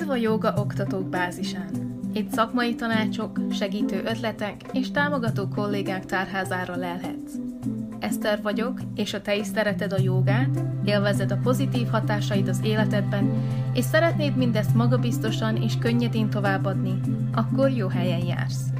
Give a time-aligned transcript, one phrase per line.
[0.00, 2.00] Üdv a Joga Oktatók bázisán!
[2.12, 7.32] Itt szakmai tanácsok, segítő ötletek és támogató kollégák tárházára lelhetsz.
[7.98, 13.42] Eszter vagyok, és ha te is szereted a jogát, élvezed a pozitív hatásait az életedben,
[13.74, 17.00] és szeretnéd mindezt magabiztosan és könnyedén továbbadni,
[17.32, 18.77] akkor jó helyen jársz.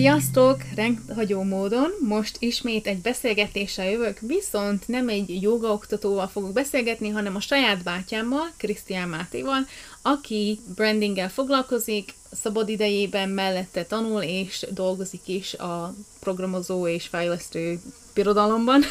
[0.00, 0.60] Sziasztok!
[0.74, 7.40] Rendhagyó módon most ismét egy beszélgetéssel jövök, viszont nem egy jogaoktatóval fogok beszélgetni, hanem a
[7.40, 9.66] saját bátyámmal, Krisztián Mátéval,
[10.02, 17.80] aki brandinggel foglalkozik, szabad idejében mellette tanul és dolgozik is a programozó és fejlesztő
[18.14, 18.82] birodalomban.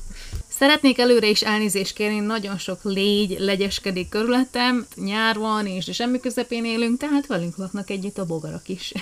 [0.58, 6.64] Szeretnék előre is elnézést kérni, nagyon sok légy legyeskedik körülöttem, nyár van, és semmi közepén
[6.64, 8.92] élünk, tehát velünk laknak együtt a bogarak is.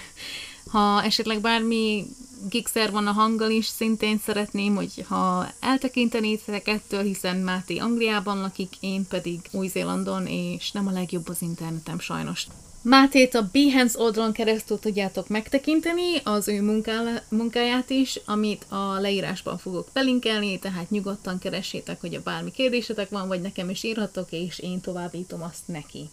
[0.74, 2.04] Ha esetleg bármi
[2.48, 8.74] gigszer van a hanggal is, szintén szeretném, hogy ha eltekintenétek ettől, hiszen Máté Angliában lakik,
[8.80, 12.46] én pedig Új-Zélandon, és nem a legjobb az internetem sajnos.
[12.82, 19.58] Mátét a Behance oldalon keresztül tudjátok megtekinteni, az ő munká- munkáját is, amit a leírásban
[19.58, 24.58] fogok belinkelni, tehát nyugodtan keressétek, hogy a bármi kérdésetek van, vagy nekem is írhatok, és
[24.58, 26.08] én továbbítom azt neki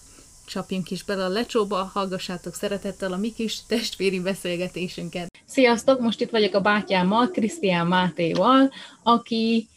[0.51, 5.31] csapjunk is bele a lecsóba, hallgassátok szeretettel a mi kis testvéri beszélgetésünket.
[5.45, 8.71] Sziasztok, most itt vagyok a bátyámmal, Krisztián Mátéval,
[9.03, 9.67] aki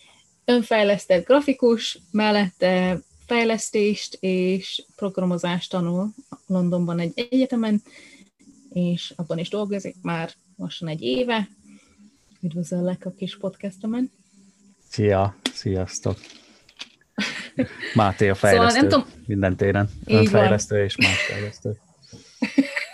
[0.45, 6.15] önfejlesztett grafikus, mellette fejlesztést és programozást tanul
[6.47, 7.83] Londonban egy egyetemen,
[8.73, 11.49] és abban is dolgozik már mostan egy éve.
[12.41, 14.11] Üdvözöllek a kis podcastomen.
[14.89, 16.19] Szia, sziasztok!
[17.95, 19.25] Máté a fejlesztő szóval nem tudom...
[19.27, 19.91] minden téren.
[20.05, 21.79] Önfejlesztő és más fejlesztő.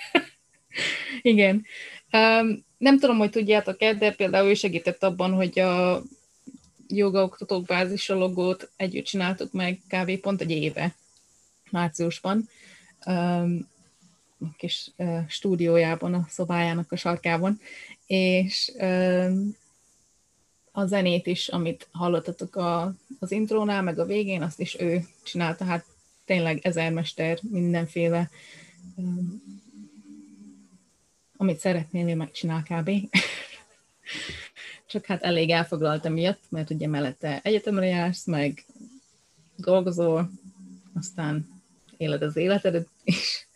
[1.22, 1.64] Igen.
[2.12, 6.02] Um, nem tudom, hogy tudjátok-e, de például ő segített abban, hogy a
[6.88, 10.16] joga oktatók bázis a logót együtt csináltuk meg kb.
[10.16, 10.94] pont egy éve,
[11.70, 12.48] márciusban,
[13.06, 13.68] um,
[14.40, 17.60] a kis uh, stúdiójában, a szobájának a sarkában,
[18.06, 19.56] és um,
[20.72, 25.64] a zenét is, amit hallottatok a, az intrónál, meg a végén, azt is ő csinálta,
[25.64, 25.84] hát
[26.24, 28.30] tényleg ezermester, mindenféle,
[28.94, 29.42] um,
[31.36, 32.90] amit szeretnél, ő megcsinál kb.
[34.86, 38.64] Csak hát elég elfoglalt miatt, mert ugye mellette egyetemre jársz, meg
[39.56, 40.30] dolgozol,
[40.94, 41.62] aztán
[41.96, 43.46] éled az életedet is.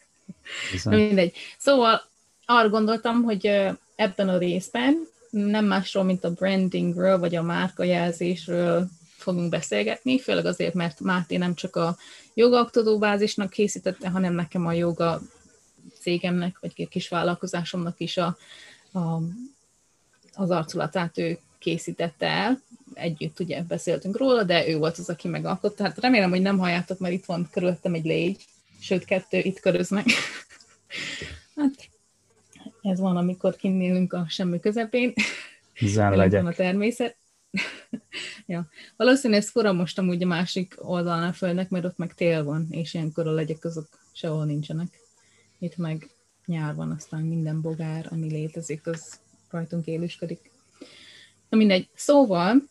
[0.84, 1.36] Mindegy.
[1.58, 2.03] Szóval
[2.47, 3.47] arra gondoltam, hogy
[3.94, 10.75] ebben a részben nem másról, mint a brandingről, vagy a márkajelzésről fogunk beszélgetni, főleg azért,
[10.75, 11.97] mert Máté nem csak a
[12.34, 15.21] jogaoktató bázisnak készítette, hanem nekem a joga
[16.00, 18.37] cégemnek, vagy kis vállalkozásomnak is a,
[18.93, 19.21] a,
[20.34, 22.61] az arculatát ő készítette el.
[22.95, 25.84] Együtt ugye beszéltünk róla, de ő volt az, aki megalkotta.
[25.84, 28.45] Hát remélem, hogy nem halljátok, mert itt van körülöttem egy légy,
[28.81, 30.06] sőt, kettő itt köröznek.
[31.56, 31.89] hát
[32.84, 35.12] ez van, amikor kinnélünk a semmi közepén.
[35.81, 36.47] Zán legyek.
[36.47, 37.17] a természet.
[38.47, 38.69] ja.
[38.97, 42.67] Valószínűleg ez fura most amúgy a másik oldalán a földnek, mert ott meg tél van,
[42.71, 45.00] és ilyenkor a legyek azok sehol nincsenek.
[45.59, 46.09] Itt meg
[46.47, 49.21] nyár van, aztán minden bogár, ami létezik, az
[49.51, 50.51] rajtunk élősködik.
[51.49, 51.89] Na mindegy.
[51.95, 52.62] Szóval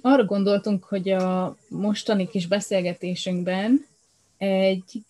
[0.00, 3.86] arra gondoltunk, hogy a mostani kis beszélgetésünkben
[4.36, 5.04] egy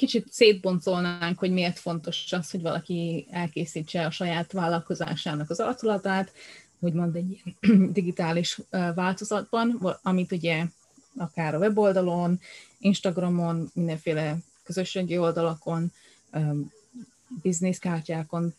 [0.00, 6.32] kicsit szétboncolnánk, hogy miért fontos az, hogy valaki elkészítse a saját vállalkozásának az arculatát,
[6.78, 7.42] úgymond egy
[7.98, 8.58] digitális
[8.94, 10.64] változatban, amit ugye
[11.16, 12.40] akár a weboldalon,
[12.78, 15.92] Instagramon, mindenféle közösségi oldalakon,
[17.42, 18.54] bizniszkártyákon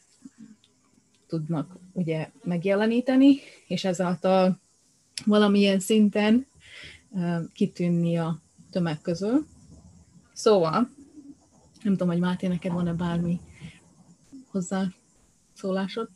[1.28, 4.60] tudnak ugye megjeleníteni, és ezáltal
[5.26, 6.48] valamilyen szinten
[7.54, 8.40] kitűnni a
[8.72, 9.48] tömeg közül.
[10.34, 10.90] Szóval
[11.84, 13.40] nem tudom, hogy Máté, neked van-e bármi
[14.52, 14.84] hozzá
[15.54, 16.10] szólásod?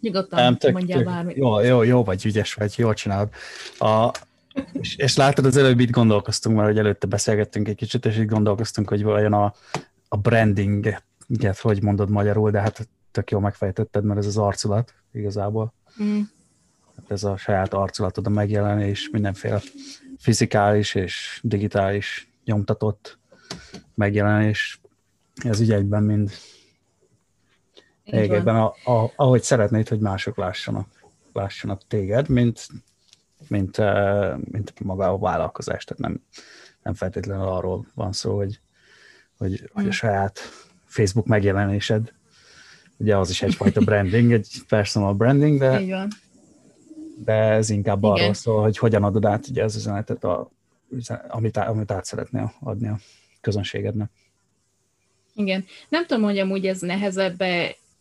[0.00, 1.36] Nyugodtan nem, tök, mondjál tök, bármit.
[1.36, 3.28] Jó, jó, jó vagy, ügyes vagy, jól csinálod.
[3.78, 4.10] A,
[4.72, 8.28] és, és látod, az előbb itt gondolkoztunk, mert hogy előtte beszélgettünk egy kicsit, és itt
[8.28, 9.54] gondolkoztunk, hogy vajon a,
[10.08, 15.74] a brandinget, hogy mondod magyarul, de hát tök jól megfejtetted, mert ez az arculat igazából.
[16.02, 16.20] Mm.
[16.96, 19.60] Hát ez a saját arculatod a megjelenés, mindenféle
[20.18, 23.18] fizikális és digitális nyomtatott
[23.94, 24.80] megjelenés
[25.44, 26.30] ez ügyekben mind
[28.04, 30.88] tégedben, a, a, ahogy szeretnéd, hogy mások lássanak,
[31.32, 32.66] lássanak téged, mint,
[33.48, 35.84] mint, uh, mint maga a vállalkozás.
[35.84, 36.22] Tehát nem,
[36.82, 38.60] nem feltétlenül arról van szó, hogy,
[39.38, 39.90] hogy, hogy a mm.
[39.90, 40.40] saját
[40.84, 42.12] Facebook megjelenésed
[42.96, 45.82] ugye az is egyfajta branding, egy personal branding, de,
[47.24, 48.10] de ez inkább Igen.
[48.10, 50.50] arról szól, hogy hogyan adod át ugye az üzenetet, a,
[51.28, 52.98] amit, á- amit át szeretnél adni a
[53.40, 54.10] közönségednek.
[55.36, 55.64] Igen.
[55.88, 57.42] Nem tudom, hogy amúgy ez nehezebb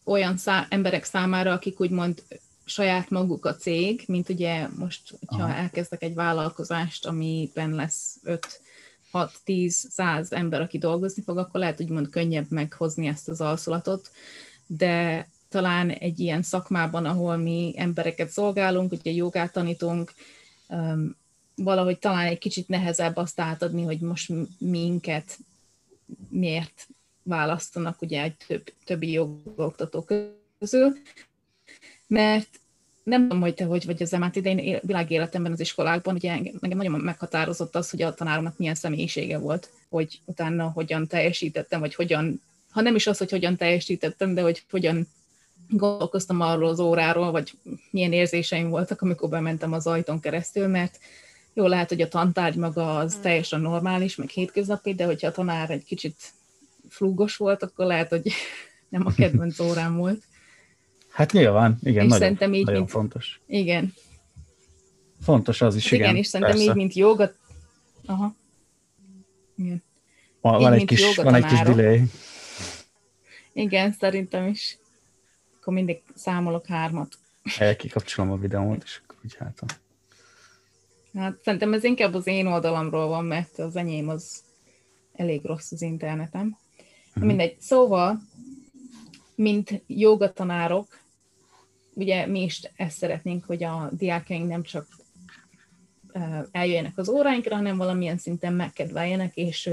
[0.04, 2.24] olyan szá- emberek számára, akik úgymond
[2.66, 5.56] saját maguk a cég, mint ugye most, hogyha Aha.
[5.56, 8.62] elkezdek egy vállalkozást, amiben lesz 5
[9.14, 14.12] 6-10-100 ember, aki dolgozni fog, akkor lehet úgymond könnyebb meghozni ezt az alszulatot,
[14.68, 20.14] de talán egy ilyen szakmában, ahol mi embereket szolgálunk, ugye jogát tanítunk,
[20.68, 21.16] um,
[21.56, 25.38] valahogy talán egy kicsit nehezebb azt átadni, hogy most minket
[26.30, 26.88] miért
[27.25, 30.07] választanak ugye egy több, többi jogoktató
[30.60, 30.94] közül,
[32.07, 32.48] mert
[33.04, 36.54] nem tudom, hogy te hogy vagy az emát, de én világéletemben az iskolákban, ugye engem
[36.62, 41.95] engem nagyon meghatározott az, hogy a tanáromnak milyen személyisége volt, hogy utána hogyan teljesítettem, vagy
[41.95, 45.07] hogyan, ha nem is az, hogy hogyan teljesítettem, de hogy hogyan
[45.69, 47.54] gondolkoztam arról az óráról, vagy
[47.89, 51.00] milyen érzéseim voltak, amikor bementem az ajtón keresztül, mert
[51.54, 55.69] jó lehet, hogy a tantárgy maga az teljesen normális, meg hétköznapi, de hogyha a tanár
[55.69, 56.16] egy kicsit
[56.95, 58.31] flúgos volt, akkor lehet, hogy
[58.89, 60.24] nem a kedvenc órám volt.
[61.09, 63.39] Hát nyilván, igen, És nagyon, szerintem így, nagyon mint- fontos.
[63.47, 63.94] Igen,
[65.25, 66.15] Fontos az is, hát igen, igen.
[66.21, 66.71] és szerintem persze.
[66.71, 67.31] így, mint joga...
[68.06, 68.36] Aha.
[69.57, 69.83] Igen.
[70.42, 72.01] Van, így, van, egy kis, van egy kis delay.
[73.53, 74.77] Igen, szerintem is.
[75.59, 77.18] Akkor mindig számolok hármat.
[77.57, 79.63] El kikapcsolom a videómat, és akkor úgy hát.
[81.13, 84.44] Hát szerintem ez inkább az én oldalamról van, mert az enyém az
[85.13, 86.57] elég rossz az internetem.
[87.16, 87.26] Mhm.
[87.26, 87.56] Mindegy.
[87.60, 88.22] Szóval,
[89.36, 91.00] mint jogatanárok,
[91.94, 94.88] ugye mi is ezt szeretnénk, hogy a diákjaink nem csak
[96.52, 99.70] eljöjjenek az óráinkra, hanem valamilyen szinten megkedveljenek, és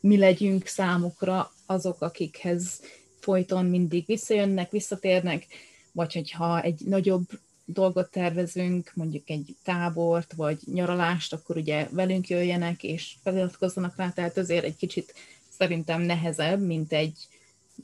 [0.00, 2.80] mi legyünk számukra azok, akikhez
[3.20, 5.46] folyton mindig visszajönnek, visszatérnek,
[5.92, 7.24] vagy hogyha egy nagyobb
[7.64, 14.36] dolgot tervezünk, mondjuk egy tábort, vagy nyaralást, akkor ugye velünk jöjjenek, és feliratkozzanak rá, tehát
[14.36, 15.14] azért egy kicsit
[15.58, 17.28] szerintem nehezebb, mint egy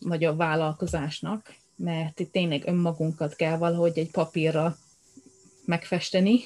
[0.00, 4.76] nagyobb vállalkozásnak, mert itt tényleg önmagunkat kell valahogy egy papírra
[5.64, 6.40] megfesteni,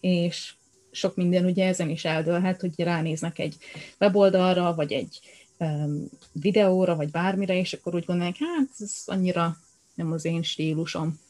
[0.00, 0.54] és
[0.90, 3.56] sok minden ugye ezen is eldőlhet, hogy ránéznek egy
[4.00, 5.20] weboldalra, vagy egy
[5.58, 9.56] um, videóra, vagy bármire, és akkor úgy gondolják, hát ez annyira
[9.94, 11.22] nem az én stílusom.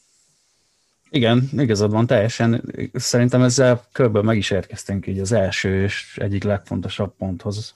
[1.09, 2.73] Igen, igazad van, teljesen.
[2.93, 7.73] Szerintem ezzel körülbelül meg is érkeztünk így az első és egyik legfontosabb ponthoz,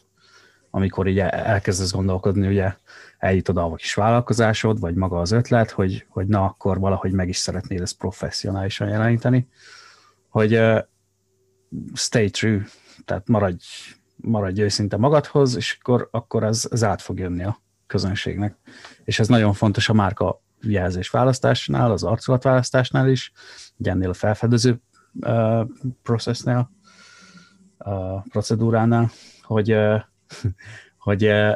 [0.70, 2.74] amikor így el- elkezdesz gondolkodni, ugye
[3.18, 7.38] eljutod a kis vállalkozásod, vagy maga az ötlet, hogy, hogy na akkor valahogy meg is
[7.38, 9.48] szeretnéd ezt professzionálisan jeleníteni,
[10.30, 10.80] hogy uh,
[11.94, 12.66] stay true,
[13.06, 13.64] tehát maradj,
[14.16, 18.58] maradj őszinte magadhoz, és akkor, akkor ez, ez át fog jönni a közönségnek.
[19.04, 23.32] És ez nagyon fontos a márka jelzés választásnál, az arculatválasztásnál is,
[23.78, 24.82] ugye ennél a felfedező
[25.14, 25.68] uh,
[26.04, 26.72] processnél,
[27.78, 29.12] uh, procedúránál,
[29.42, 30.02] hogy, uh,
[31.06, 31.54] hogy, uh,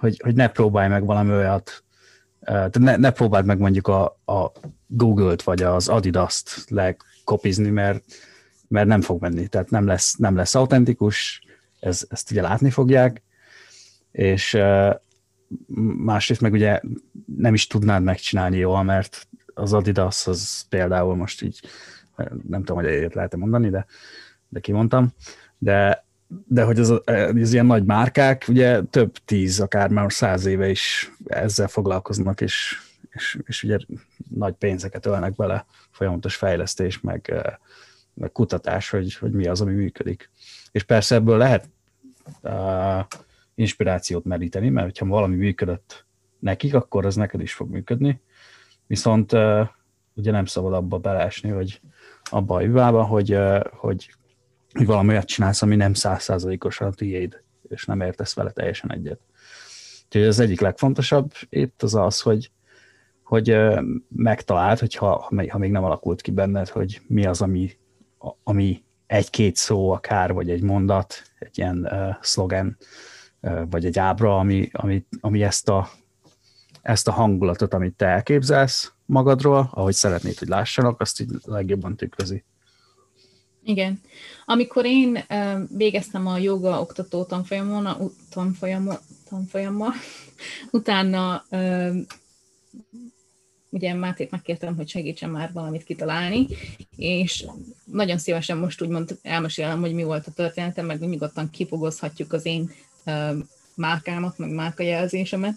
[0.00, 1.84] hogy, hogy ne próbálj meg valami olyat,
[2.40, 4.52] uh, tehát ne, ne próbáld meg mondjuk a, a
[4.86, 8.04] Google-t vagy az Adidas-t lekopizni, mert,
[8.68, 11.42] mert nem fog menni, tehát nem lesz, nem lesz autentikus,
[11.80, 13.22] ez, ezt ugye látni fogják,
[14.12, 14.94] és uh,
[15.96, 16.80] másrészt meg ugye
[17.36, 21.60] nem is tudnád megcsinálni jól, mert az Adidas az például most így,
[22.48, 23.86] nem tudom, hogy egyet lehet mondani, de,
[24.48, 25.12] de kimondtam,
[25.58, 26.03] de,
[26.46, 27.00] de hogy az,
[27.42, 32.78] az ilyen nagy márkák, ugye több tíz, akár már száz éve is ezzel foglalkoznak, és,
[33.10, 33.78] és, és ugye
[34.30, 37.34] nagy pénzeket ölnek bele, folyamatos fejlesztés, meg,
[38.14, 40.30] meg kutatás, hogy, hogy mi az, ami működik.
[40.72, 41.68] És persze ebből lehet
[42.42, 43.04] uh,
[43.54, 46.06] inspirációt meríteni, mert hogyha valami működött
[46.38, 48.20] nekik, akkor az neked is fog működni.
[48.86, 49.68] Viszont uh,
[50.14, 51.80] ugye nem szabad abba beleesni, hogy
[52.24, 54.14] abba a hibába, hogy, uh, hogy,
[54.74, 59.20] hogy valami olyat csinálsz, ami nem százszázalékosan tiéd, és nem értesz vele teljesen egyet.
[60.04, 62.50] Úgyhogy az egyik legfontosabb itt az az, hogy,
[63.22, 63.56] hogy
[64.08, 67.70] megtaláld, hogyha, ha még nem alakult ki benned, hogy mi az, ami,
[68.42, 72.76] ami egy-két szó akár, vagy egy mondat, egy ilyen uh, szlogen,
[73.40, 75.88] uh, vagy egy ábra, ami, ami, ami ezt, a,
[76.82, 82.44] ezt a hangulatot, amit te elképzelsz magadról, ahogy szeretnéd, hogy lássanak, azt így legjobban tükrözi.
[83.64, 84.00] Igen.
[84.44, 85.24] Amikor én
[85.68, 88.96] végeztem a joga oktató tanfolyamon, tanfolyamon,
[89.28, 89.92] tanfolyammal,
[90.70, 91.44] utána
[93.74, 96.46] ugye Mátét megkértem, hogy segítsen már valamit kitalálni,
[96.96, 97.46] és
[97.84, 102.70] nagyon szívesen most úgymond elmesélem, hogy mi volt a történetem, meg nyugodtan kifogozhatjuk az én
[103.74, 105.54] márkámat, meg márkajelzésemet,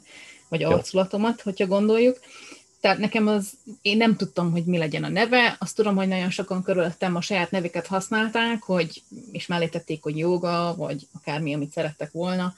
[0.48, 2.20] vagy arculatomat, hogyha gondoljuk.
[2.80, 6.30] Tehát nekem az, én nem tudtam, hogy mi legyen a neve, azt tudom, hogy nagyon
[6.30, 11.72] sokan körülöttem a saját nevüket használták, hogy, és mellé tették, hogy joga, vagy akármi, amit
[11.72, 12.54] szerettek volna,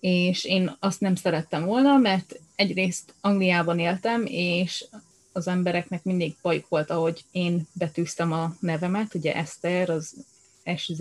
[0.00, 4.84] és én azt nem szerettem volna, mert egyrészt Angliában éltem, és
[5.32, 10.14] az embereknek mindig bajuk volt, ahogy én betűztem a nevemet, ugye Eszter, az
[10.76, 10.98] SZ,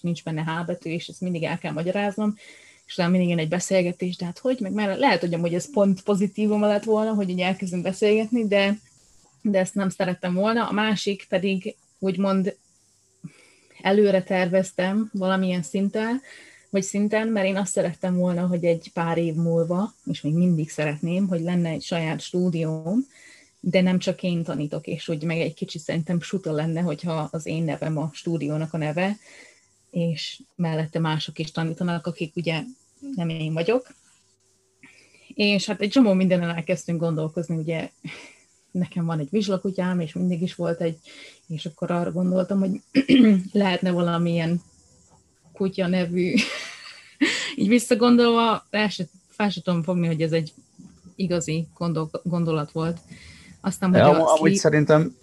[0.00, 2.38] nincs, benne H betű, és ezt mindig el kell magyaráznom,
[2.86, 5.70] és utána mindig jön egy beszélgetés, de hát hogy, meg már lehet, hogy amúgy ez
[5.70, 8.78] pont pozitívum lett volna, hogy így elkezdünk beszélgetni, de,
[9.42, 10.68] de ezt nem szerettem volna.
[10.68, 12.56] A másik pedig úgymond
[13.82, 16.20] előre terveztem valamilyen szinten,
[16.70, 20.70] vagy szinten, mert én azt szerettem volna, hogy egy pár év múlva, és még mindig
[20.70, 23.06] szeretném, hogy lenne egy saját stúdióm,
[23.60, 27.46] de nem csak én tanítok, és úgy meg egy kicsit szerintem suta lenne, hogyha az
[27.46, 29.16] én nevem a stúdiónak a neve,
[29.90, 32.62] és mellette mások is tanítanak, akik ugye
[33.14, 33.86] nem én vagyok.
[35.34, 37.90] És hát egy csomó mindenen elkezdtünk gondolkozni, ugye
[38.70, 40.98] nekem van egy vizslakutyám, és mindig is volt egy,
[41.46, 42.80] és akkor arra gondoltam, hogy
[43.52, 44.60] lehetne valamilyen
[45.52, 46.34] kutya nevű,
[47.56, 50.52] így visszagondolva, el se, fel se tudom fogni, hogy ez egy
[51.16, 52.98] igazi gondol, gondolat volt.
[53.60, 54.54] Aztán, hogy ja, amúgy sleep...
[54.54, 55.16] szerintem,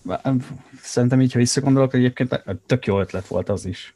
[0.82, 3.96] szerintem így, ha visszagondolok, egyébként tök jó ötlet volt az is.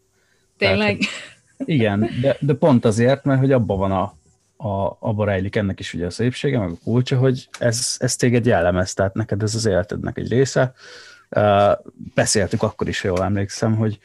[0.57, 0.97] Tényleg?
[0.97, 1.13] Tehát,
[1.75, 4.15] igen, de, de pont azért, mert hogy abban van a,
[4.67, 8.45] a, abba rejlik ennek is ugye a szépsége, meg a kulcsa, hogy ez, ez téged
[8.45, 10.73] jellemez, tehát neked ez az életednek egy része.
[12.13, 13.99] Beszéltük akkor is, jól emlékszem, hogy,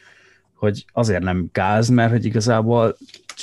[0.53, 2.97] hogy azért nem gáz, mert hogy igazából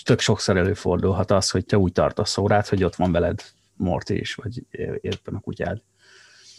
[0.04, 3.42] tök sokszor előfordulhat az, hogy te úgy tartasz órát, hogy ott van veled
[3.76, 4.62] Morty is, vagy
[5.00, 5.80] éppen a kutyád.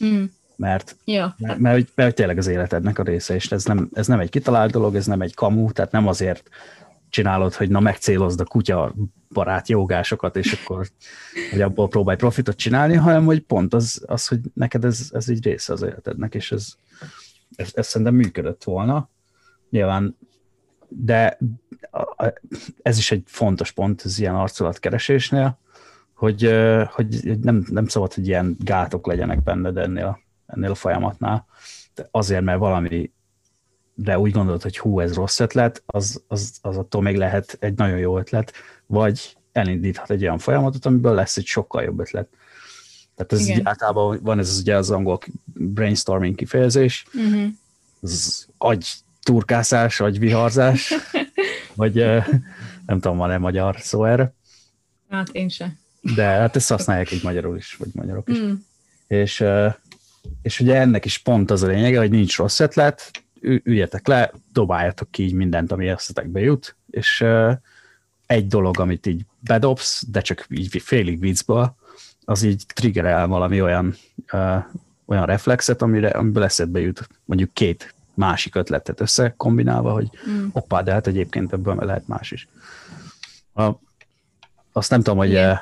[0.03, 0.23] Mm.
[0.61, 1.35] Mert, ja.
[1.37, 4.29] mert, mert, mert, mert tényleg az életednek a része, és ez nem, ez nem egy
[4.29, 6.49] kitalált dolog, ez nem egy kamu, tehát nem azért
[7.09, 8.93] csinálod, hogy na megcélozd a kutya
[9.29, 10.87] barát jogásokat, és akkor
[11.51, 15.43] hogy abból próbálj profitot csinálni, hanem hogy pont az, az hogy neked ez, ez egy
[15.43, 16.67] része az életednek, és ez,
[17.55, 19.09] ez, ez szerintem működött volna.
[19.69, 20.17] Nyilván,
[20.87, 21.37] de
[22.81, 25.57] ez is egy fontos pont az ilyen arculatkeresésnél,
[26.13, 26.55] hogy,
[26.89, 30.19] hogy nem, nem szabad, hogy ilyen gátok legyenek benned ennél,
[30.53, 31.45] ennél a folyamatnál.
[31.95, 33.11] De azért, mert valami
[33.93, 37.73] de úgy gondolod, hogy hú, ez rossz ötlet, az, az, az attól még lehet egy
[37.75, 38.53] nagyon jó ötlet,
[38.85, 42.27] vagy elindíthat egy olyan folyamatot, amiből lesz egy sokkal jobb ötlet.
[43.15, 47.49] Tehát ez így általában van ez ugye az angol brainstorming kifejezés, uh-huh.
[48.01, 48.87] az agy
[49.23, 50.93] turkászás, agy viharzás,
[51.75, 51.93] vagy
[52.85, 54.33] nem tudom, van-e magyar szó erre.
[55.09, 55.79] Hát én sem.
[56.01, 58.37] De hát ezt használják így magyarul is, vagy magyarok is.
[58.37, 58.53] Mm.
[59.07, 59.43] És,
[60.41, 63.11] és ugye ennek is pont az a lényege, hogy nincs rossz ötlet,
[63.41, 67.25] üljetek le, dobáljatok ki így mindent, ami eszetekbe jut, és
[68.25, 71.75] egy dolog, amit így bedobsz, de csak így félig viccből,
[72.25, 73.95] az így triggerel valami olyan,
[75.05, 80.47] olyan reflexet, amire, amiből eszedbe jut mondjuk két másik ötletet összekombinálva, hogy mm.
[80.51, 82.47] hoppá, de hát egyébként ebből lehet más is.
[83.53, 83.71] A,
[84.71, 85.59] azt nem tudom, hogy yeah.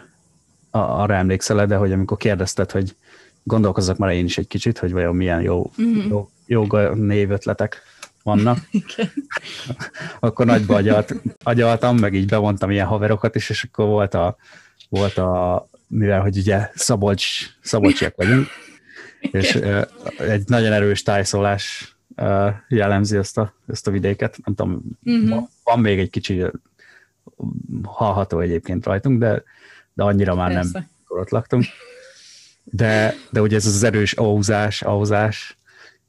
[0.72, 2.96] arra emlékszel de hogy amikor kérdezted, hogy
[3.44, 6.10] gondolkozzak már én is egy kicsit, hogy vajon milyen jó, mm-hmm.
[6.10, 7.82] jó joga névötletek
[8.24, 8.58] vannak.
[8.72, 9.12] Igen.
[10.20, 14.38] akkor nagyba agyalt, agyaltam, meg így bevontam ilyen haverokat is, és akkor volt a,
[14.90, 18.48] volt a mivel, hogy ugye Szabolcs, Szabolcsiak vagyunk,
[19.32, 19.82] és uh,
[20.18, 24.38] egy nagyon erős tájszólás uh, jellemzi ezt a, ezt a vidéket.
[24.46, 25.48] Nem tudom, uh-huh.
[25.64, 26.44] van még egy kicsi
[27.84, 29.44] hallható egyébként rajtunk, de,
[29.94, 30.80] de annyira már Persze.
[30.80, 31.66] nem, ott laktunk.
[32.72, 35.58] De, de ugye ez az erős ahúzás, ahúzás,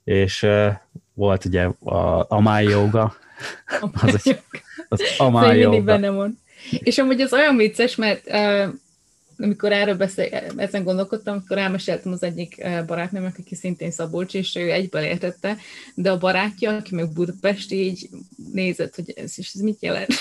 [0.05, 0.73] és uh,
[1.15, 3.17] volt ugye a Amai Yoga.
[3.93, 4.41] az, egy,
[4.89, 5.83] az Amai Yoga.
[5.83, 6.39] benne van.
[6.71, 8.69] És amúgy az olyan vicces, mert uh,
[9.43, 14.71] amikor erről beszél, ezen gondolkodtam, akkor elmeséltem az egyik barátnőmnek, aki szintén Szabolcs, és ő
[14.71, 15.57] egyből értette,
[15.95, 18.09] de a barátja, aki meg Budapest, így
[18.53, 20.13] nézett, hogy ez is ez mit jelent.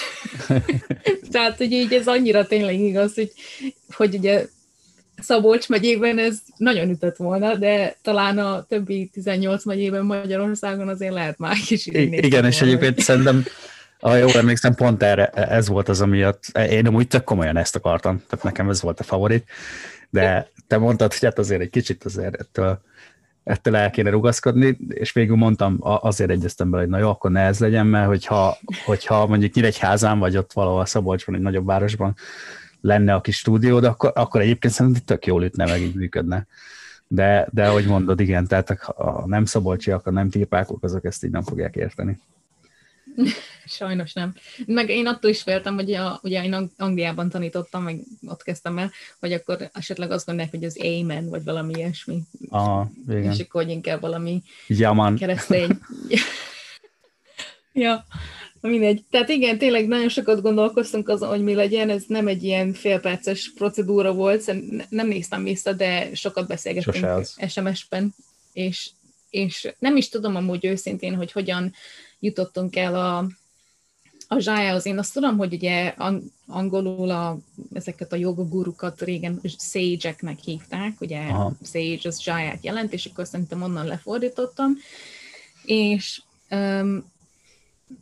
[1.31, 3.31] Tehát, hogy így ez annyira tényleg igaz, hogy,
[3.89, 4.47] hogy ugye
[5.21, 11.37] Szabolcs megyében ez nagyon ütött volna, de talán a többi 18 megyében Magyarországon azért lehet
[11.37, 13.43] már kis Igen, és egyébként szerintem
[13.99, 18.23] ha jól emlékszem, pont erre, ez volt az, amiatt én amúgy tök komolyan ezt akartam,
[18.29, 19.49] tehát nekem ez volt a favorit,
[20.09, 22.81] de te mondtad, hogy hát azért egy kicsit azért ettől,
[23.43, 27.41] ettől el kéne rugaszkodni, és végül mondtam, azért egyeztem bele, hogy na jó, akkor ne
[27.41, 32.15] ez legyen, mert hogyha, hogyha mondjuk Nyíregyházán, vagy ott valahol Szabolcsban, egy nagyobb városban
[32.81, 36.47] lenne a kis stúdiód, akkor, akkor egyébként szerintem tök jól ütne, meg így működne.
[37.07, 41.31] De, de ahogy mondod, igen, tehát a nem szabolcsiak, a nem típákok, azok ezt így
[41.31, 42.19] nem fogják érteni.
[43.65, 44.33] Sajnos nem.
[44.65, 48.91] Meg én attól is féltem, hogy a, ugye én Angliában tanítottam, meg ott kezdtem el,
[49.19, 52.21] hogy akkor esetleg azt gondolják, hogy az Amen, vagy valami ilyesmi.
[52.49, 53.31] Aha, igen.
[53.31, 55.15] És akkor hogy inkább valami Jaman.
[55.15, 55.79] keresztény.
[57.73, 58.05] ja,
[58.61, 59.03] mindegy.
[59.09, 63.51] Tehát igen, tényleg nagyon sokat gondolkoztunk azon, hogy mi legyen, ez nem egy ilyen félperces
[63.55, 64.53] procedúra volt,
[64.89, 68.15] nem néztem vissza, de sokat beszélgettünk SMS-ben,
[68.53, 68.89] és,
[69.29, 71.73] és nem is tudom amúgy őszintén, hogy hogyan
[72.19, 73.17] jutottunk el a,
[74.27, 74.85] a zsájához.
[74.85, 75.93] Én azt tudom, hogy ugye
[76.47, 77.37] angolul a,
[77.73, 81.53] ezeket a jogogurukat régen sage-eknek hívták, ugye Aha.
[81.63, 84.77] sage az zsáját jelent, és akkor szerintem onnan lefordítottam,
[85.65, 87.11] és um,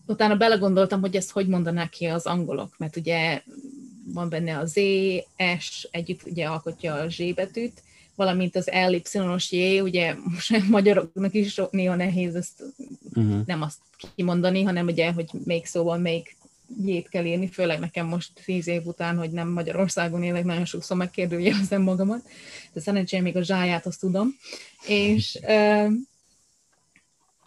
[0.06, 3.42] utána belegondoltam, hogy ezt hogy mondanák ki az angolok, mert ugye
[4.14, 4.80] van benne a Z,
[5.60, 7.84] S, együtt ugye alkotja a Z betűt,
[8.16, 12.64] valamint az L, Y-os J, ugye most magyaroknak is néha nehéz ezt
[13.14, 13.46] uh-huh.
[13.46, 13.78] nem azt
[14.16, 16.36] kimondani, hanem ugye, hogy még szóval még
[16.86, 20.98] jét kell írni, főleg nekem most tíz év után, hogy nem Magyarországon élek, nagyon sokszor
[20.98, 22.22] megkérdőjelezem magamat,
[22.74, 24.36] de szerencsére még a zsáját azt tudom.
[24.88, 25.40] És,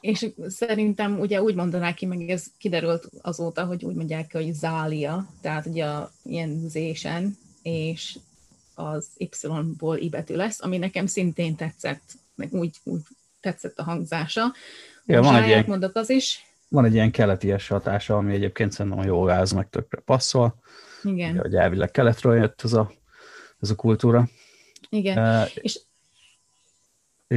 [0.01, 4.55] és szerintem ugye úgy mondanák ki, meg ez kiderült azóta, hogy úgy mondják ki, hogy
[4.55, 8.19] zália, tehát ugye a, ilyen zésen, és
[8.75, 12.03] az Y-ból I betű lesz, ami nekem szintén tetszett,
[12.35, 13.01] meg úgy, úgy
[13.41, 14.53] tetszett a hangzása.
[15.07, 16.45] Ja, van egy ilyen, mondok az is.
[16.69, 20.55] Van egy ilyen keleties hatása, ami egyébként szerintem a jogáz meg tökre passzol.
[21.03, 21.31] Igen.
[21.31, 22.93] Ugye, hogy elvileg keletről jött ez a,
[23.61, 24.29] ez a kultúra.
[24.89, 25.19] Igen.
[25.19, 25.81] Uh, és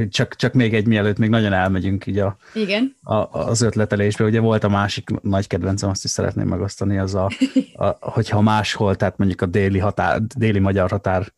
[0.08, 2.96] csak, csak még egy mielőtt még nagyon elmegyünk így a, Igen.
[3.02, 4.24] A, az ötletelésbe.
[4.24, 7.30] Ugye volt a másik nagy kedvencem, azt is szeretném megosztani, az a,
[7.74, 11.32] a hogyha máshol, tehát mondjuk a déli, határ, déli magyar határ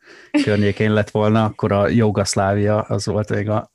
[0.44, 3.70] környékén lett volna, akkor a Jugaszlávia az volt még a,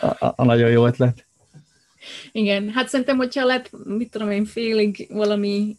[0.00, 1.26] a, a, a nagyon jó ötlet.
[2.32, 5.76] Igen, hát szerintem, hogyha lett, mit tudom én, félig valami,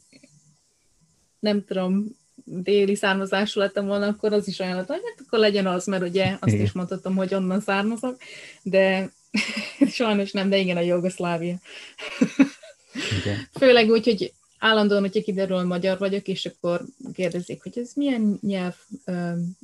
[1.40, 2.06] nem tudom,
[2.44, 6.04] déli származású lettem volna, akkor az is olyan lett, hogy hát akkor legyen az, mert
[6.04, 6.66] ugye azt igen.
[6.66, 8.18] is mondhatom, hogy onnan származok,
[8.62, 9.12] de
[9.90, 11.56] sajnos nem, de igen, a Jugoszlávia.
[13.22, 13.48] Igen.
[13.60, 16.82] Főleg úgy, hogy állandóan, hogyha kiderül, hogy magyar vagyok, és akkor
[17.14, 18.76] kérdezik, hogy ez milyen nyelv
[19.06, 19.58] um,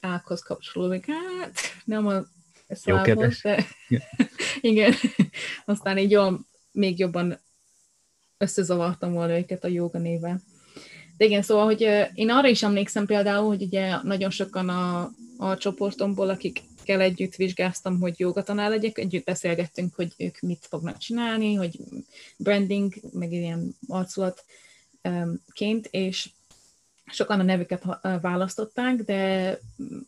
[0.00, 1.06] ághoz kapcsolódik.
[1.06, 2.24] Hát nem a
[2.68, 3.66] szlávhoz, de
[4.60, 4.94] igen.
[5.64, 7.38] Aztán így jól, még jobban
[8.38, 10.42] összezavartam volna őket a joga néven.
[11.16, 11.80] De igen, szóval, hogy
[12.14, 18.00] én arra is emlékszem például, hogy ugye nagyon sokan a, a csoportomból, akikkel együtt vizsgáztam,
[18.00, 21.78] hogy jogatanár legyek, együtt beszélgettünk, hogy ők mit fognak csinálni, hogy
[22.36, 26.30] branding, meg ilyen arculatként, és
[27.06, 27.84] sokan a nevüket
[28.20, 29.58] választották, de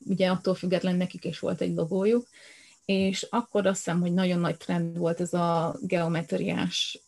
[0.06, 2.26] ugye attól független nekik is volt egy logójuk,
[2.84, 6.98] és akkor azt hiszem, hogy nagyon nagy trend volt ez a geometriás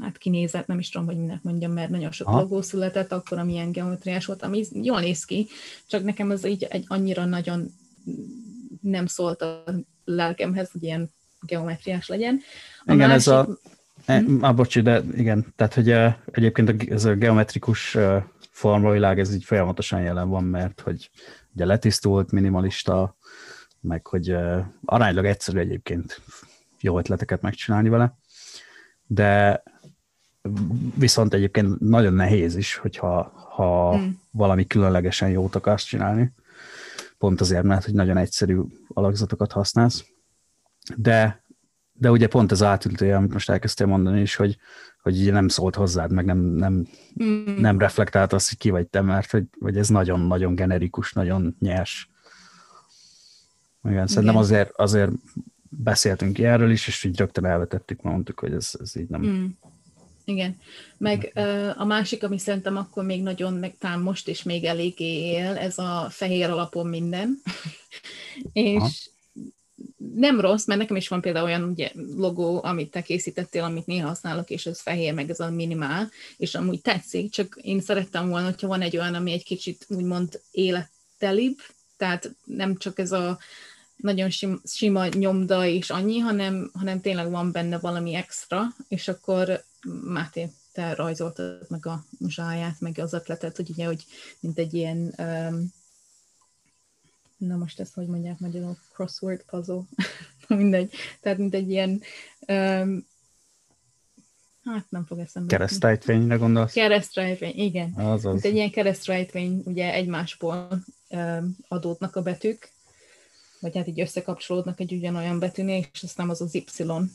[0.00, 2.40] hát kinézett, nem is tudom, hogy minek mondjam, mert nagyon sok Aha.
[2.40, 5.48] logó született, akkor amilyen geometriás volt, ami jól néz ki,
[5.86, 7.70] csak nekem az így egy annyira nagyon
[8.80, 9.64] nem szólt a
[10.04, 11.10] lelkemhez, hogy ilyen
[11.40, 12.40] geometriás legyen.
[12.84, 13.14] A igen, másik...
[13.14, 13.58] ez a...
[14.04, 14.44] E, hm?
[14.44, 19.44] ah, bocsi, de igen, tehát hogy uh, egyébként ez a geometrikus uh, formavilág, ez így
[19.44, 21.10] folyamatosan jelen van, mert hogy
[21.54, 23.16] ugye letisztult, minimalista,
[23.80, 26.20] meg hogy uh, aránylag egyszerű egyébként
[26.80, 28.16] jó ötleteket megcsinálni vele
[29.06, 29.62] de
[30.94, 34.20] viszont egyébként nagyon nehéz is, hogyha ha hmm.
[34.30, 36.32] valami különlegesen jót akarsz csinálni,
[37.18, 40.04] pont azért, mert hogy nagyon egyszerű alakzatokat használsz,
[40.96, 41.44] de,
[41.92, 44.56] de ugye pont az átültője, amit most elkezdtél mondani is, hogy,
[45.02, 47.54] hogy ugye nem szólt hozzád, meg nem, nem, hmm.
[47.58, 52.10] nem reflektált azt, hogy ki vagy te, mert hogy, hogy ez nagyon-nagyon generikus, nagyon nyers.
[53.88, 55.10] Igen, szerintem azért, azért
[55.70, 59.22] beszéltünk erről is, és így rögtön elvetettük, mondtuk, hogy ez, ez így nem...
[59.26, 59.46] Mm.
[60.24, 60.58] Igen.
[60.98, 65.30] Meg uh, a másik, ami szerintem akkor még nagyon, meg talán most is még eléggé
[65.30, 67.42] él, ez a fehér alapon minden.
[68.52, 68.88] és Aha.
[70.14, 74.08] nem rossz, mert nekem is van például olyan ugye, logó, amit te készítettél, amit néha
[74.08, 78.46] használok, és ez fehér, meg ez a minimál, és amúgy tetszik, csak én szerettem volna,
[78.46, 81.56] hogyha van egy olyan, ami egy kicsit úgymond élettelibb,
[81.96, 83.38] tehát nem csak ez a
[83.96, 89.64] nagyon sima, sima nyomda és annyi, hanem, hanem tényleg van benne valami extra, és akkor
[90.04, 94.04] Máté, te rajzoltad meg a zsáját, meg az ötletet, hogy ugye, hogy
[94.40, 95.72] mint egy ilyen um,
[97.36, 99.82] na most ezt hogy mondják magyarul, crossword puzzle,
[100.48, 102.02] mindegy, tehát mint egy ilyen
[102.48, 103.06] um,
[104.64, 105.56] hát nem fog eszembe.
[105.56, 106.72] Keresztrejtvényre gondolsz?
[106.72, 107.92] Keresztrejtvény, igen.
[107.92, 108.32] Azaz.
[108.32, 110.84] Mint egy ilyen keresztrejtvény, ugye egymásból
[111.68, 112.70] adódnak a betűk,
[113.66, 116.64] vagy hát így összekapcsolódnak egy ugyanolyan betűnél, és aztán az az Y,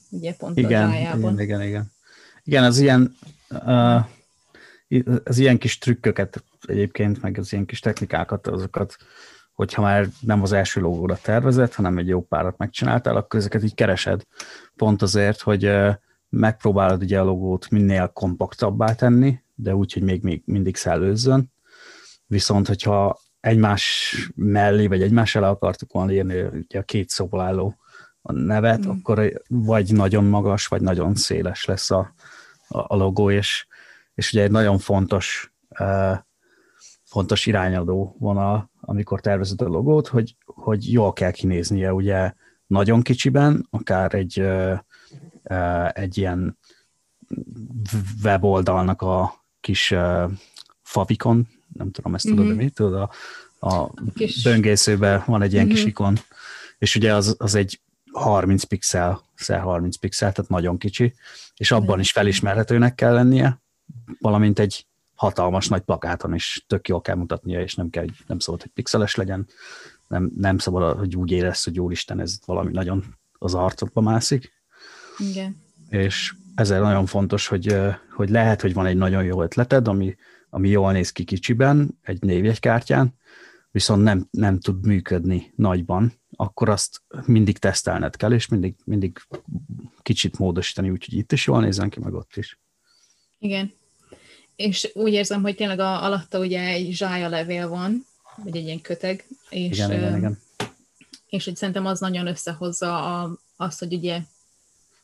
[0.09, 1.91] ugye pont igen, a igen, igen, igen.
[2.43, 3.15] Igen, az ilyen,
[3.49, 4.05] uh,
[5.23, 8.95] az ilyen kis trükköket egyébként, meg az ilyen kis technikákat, azokat,
[9.53, 13.75] hogyha már nem az első logóra tervezett, hanem egy jó párat megcsináltál, akkor ezeket így
[13.75, 14.21] keresed.
[14.75, 15.95] Pont azért, hogy uh,
[16.29, 21.51] megpróbálod ugye a logót minél kompaktabbá tenni, de úgy, hogy még, még mindig szellőzzön.
[22.25, 27.75] Viszont, hogyha egymás mellé, vagy egymás elé akartuk volna írni ugye a két szóból álló
[28.21, 28.89] a nevet, mm.
[28.89, 32.13] akkor vagy nagyon magas, vagy nagyon széles lesz a,
[32.67, 33.67] a, a logó, és,
[34.13, 36.17] és ugye egy nagyon fontos uh,
[37.03, 42.33] fontos irányadó vonal, amikor tervezed a logót, hogy, hogy jól kell kinéznie ugye
[42.67, 44.79] nagyon kicsiben, akár egy, uh,
[45.43, 46.57] uh, egy ilyen
[48.23, 50.31] weboldalnak a kis uh,
[50.81, 52.57] favikon, nem tudom, ezt tudod, mm-hmm.
[52.57, 52.69] de mi?
[52.69, 53.09] Tudod, a,
[53.67, 54.43] a kis...
[54.43, 55.73] böngészőben van egy ilyen mm-hmm.
[55.73, 55.89] kis mhm.
[55.89, 56.17] ikon,
[56.77, 57.79] és ugye az, az egy
[58.11, 61.13] 30 pixel, 30 pixel, tehát nagyon kicsi,
[61.55, 63.61] és abban is felismerhetőnek kell lennie,
[64.19, 68.61] valamint egy hatalmas nagy plakáton is tök jól kell mutatnia, és nem kell, nem szabad,
[68.61, 69.47] hogy pixeles legyen,
[70.07, 73.03] nem, nem szabad, hogy úgy érez, hogy úristen, ez valami nagyon
[73.37, 74.51] az arcodba mászik.
[75.17, 75.61] Igen.
[75.89, 77.77] És ezzel nagyon fontos, hogy,
[78.15, 80.15] hogy lehet, hogy van egy nagyon jó ötleted, ami,
[80.53, 83.13] ami jól néz ki kicsiben, egy névjegykártyán,
[83.71, 89.17] viszont nem, nem tud működni nagyban, akkor azt mindig tesztelned kell, és mindig, mindig
[90.01, 92.59] kicsit módosítani, úgyhogy itt is jól nézzen ki, meg ott is.
[93.39, 93.73] Igen.
[94.55, 98.05] És úgy érzem, hogy tényleg a, alatta ugye egy zsája levél van,
[98.43, 100.39] vagy egy ilyen köteg, és, igen, igen, igen.
[101.27, 104.21] és hogy szerintem az nagyon összehozza a, azt, hogy ugye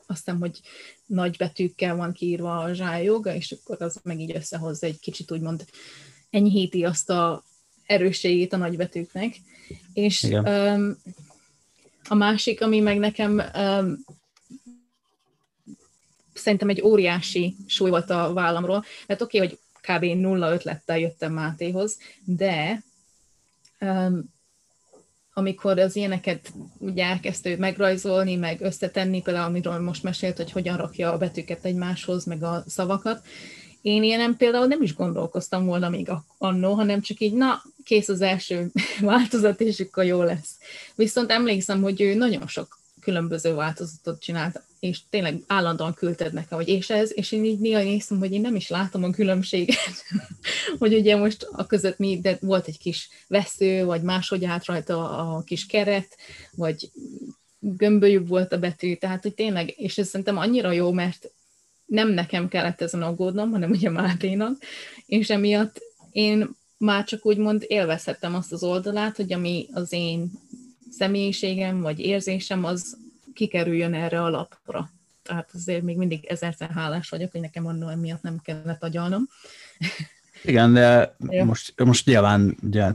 [0.07, 0.61] azt hiszem, hogy
[1.05, 5.65] nagy betűkkel van kiírva a zsájoga, és akkor az meg így összehozza egy kicsit úgymond
[6.29, 7.43] enyhíti azt a
[7.85, 9.35] erősségét a nagybetűknek.
[9.93, 10.97] És um,
[12.07, 14.05] a másik, ami meg nekem um,
[16.33, 20.19] szerintem egy óriási súly volt a vállamról, mert oké, okay, hogy kb.
[20.19, 22.83] nulla ötlettel jöttem Mátéhoz, de
[23.79, 24.35] um,
[25.37, 31.11] amikor az ilyeneket ugye elkezdte megrajzolni, meg összetenni, például amiről most mesélt, hogy hogyan rakja
[31.11, 33.25] a betűket egymáshoz, meg a szavakat,
[33.81, 38.21] én ilyenem például nem is gondolkoztam volna még annó, hanem csak így, na, kész az
[38.21, 40.57] első változat, és akkor jó lesz.
[40.95, 46.67] Viszont emlékszem, hogy ő nagyon sok különböző változatot csinált, és tényleg állandóan küldted nekem, hogy
[46.67, 50.03] és ez, és én így néha néztem, hogy én nem is látom a különbséget,
[50.79, 55.09] hogy ugye most a között mi, de volt egy kis vesző, vagy máshogy állt rajta
[55.09, 56.17] a kis keret,
[56.51, 56.91] vagy
[57.59, 61.31] gömbölyűbb volt a betű, tehát hogy tényleg, és ez szerintem annyira jó, mert
[61.85, 64.57] nem nekem kellett ezen aggódnom, hanem ugye Máténak,
[65.05, 65.79] és emiatt
[66.11, 70.31] én már csak úgymond élvezhettem azt az oldalát, hogy ami az én
[70.89, 72.97] személyiségem vagy érzésem, az
[73.37, 74.89] kikerüljön erre a lapra.
[75.23, 79.27] Tehát azért még mindig ezerszer hálás vagyok, hogy nekem annól emiatt nem kellett agyalnom.
[80.43, 82.91] Igen, de most, most nyilván ugye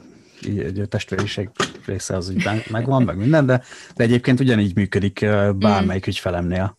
[0.46, 1.50] így a testvériség
[1.87, 3.62] része az úgy megvan, meg minden, de,
[3.94, 5.20] de egyébként ugyanígy működik
[5.55, 6.11] bármelyik mm.
[6.11, 6.78] ügyfelemnél.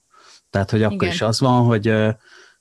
[0.50, 1.14] Tehát, hogy akkor Igen.
[1.14, 1.94] is az van, hogy,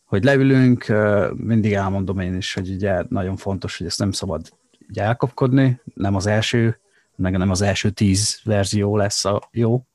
[0.04, 0.92] hogy leülünk,
[1.34, 4.48] mindig elmondom én is, hogy ugye nagyon fontos, hogy ezt nem szabad
[4.94, 6.80] elkapkodni, nem az első,
[7.16, 9.86] meg nem az első tíz verzió lesz a jó,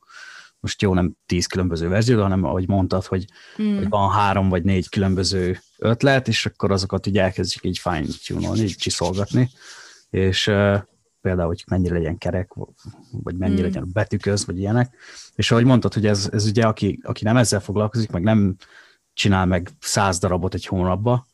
[0.60, 3.24] most jó, nem tíz különböző verzió, hanem ahogy mondtad, hogy,
[3.62, 3.76] mm.
[3.76, 8.76] hogy van három vagy négy különböző ötlet, és akkor azokat így elkezdjük így fine-tune-olni, így
[8.76, 9.50] csiszolgatni,
[10.10, 10.82] és uh,
[11.20, 12.52] például, hogy mennyire legyen kerek,
[13.10, 13.64] vagy mennyire mm.
[13.64, 14.94] legyen betűköz, vagy ilyenek.
[15.34, 18.56] És ahogy mondtad, hogy ez, ez ugye, aki, aki nem ezzel foglalkozik, meg nem
[19.12, 21.26] csinál meg száz darabot egy hónapba,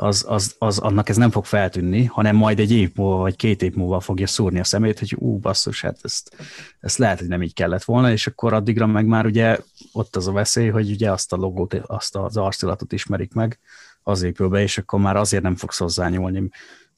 [0.00, 3.62] az, az, az, annak ez nem fog feltűnni, hanem majd egy év múlva, vagy két
[3.62, 6.36] év múlva fogja szúrni a szemét, hogy ú, basszus, hát ezt,
[6.80, 9.58] ezt lehet, hogy nem így kellett volna, és akkor addigra meg már ugye
[9.92, 13.58] ott az a veszély, hogy ugye azt a logót, azt az arculatot ismerik meg,
[14.02, 16.48] az épül be, és akkor már azért nem fogsz hozzányúlni,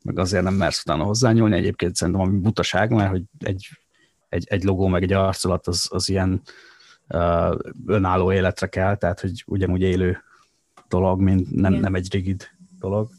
[0.02, 1.56] meg azért nem mersz utána hozzányúlni.
[1.56, 3.68] Egyébként szerintem ami butaság, mert hogy egy,
[4.28, 6.42] egy, egy logó meg egy arculat az, az ilyen
[7.08, 10.22] uh, önálló életre kell, tehát hogy ugyanúgy élő
[10.88, 13.10] dolog, mint nem, nem egy rigid dolog,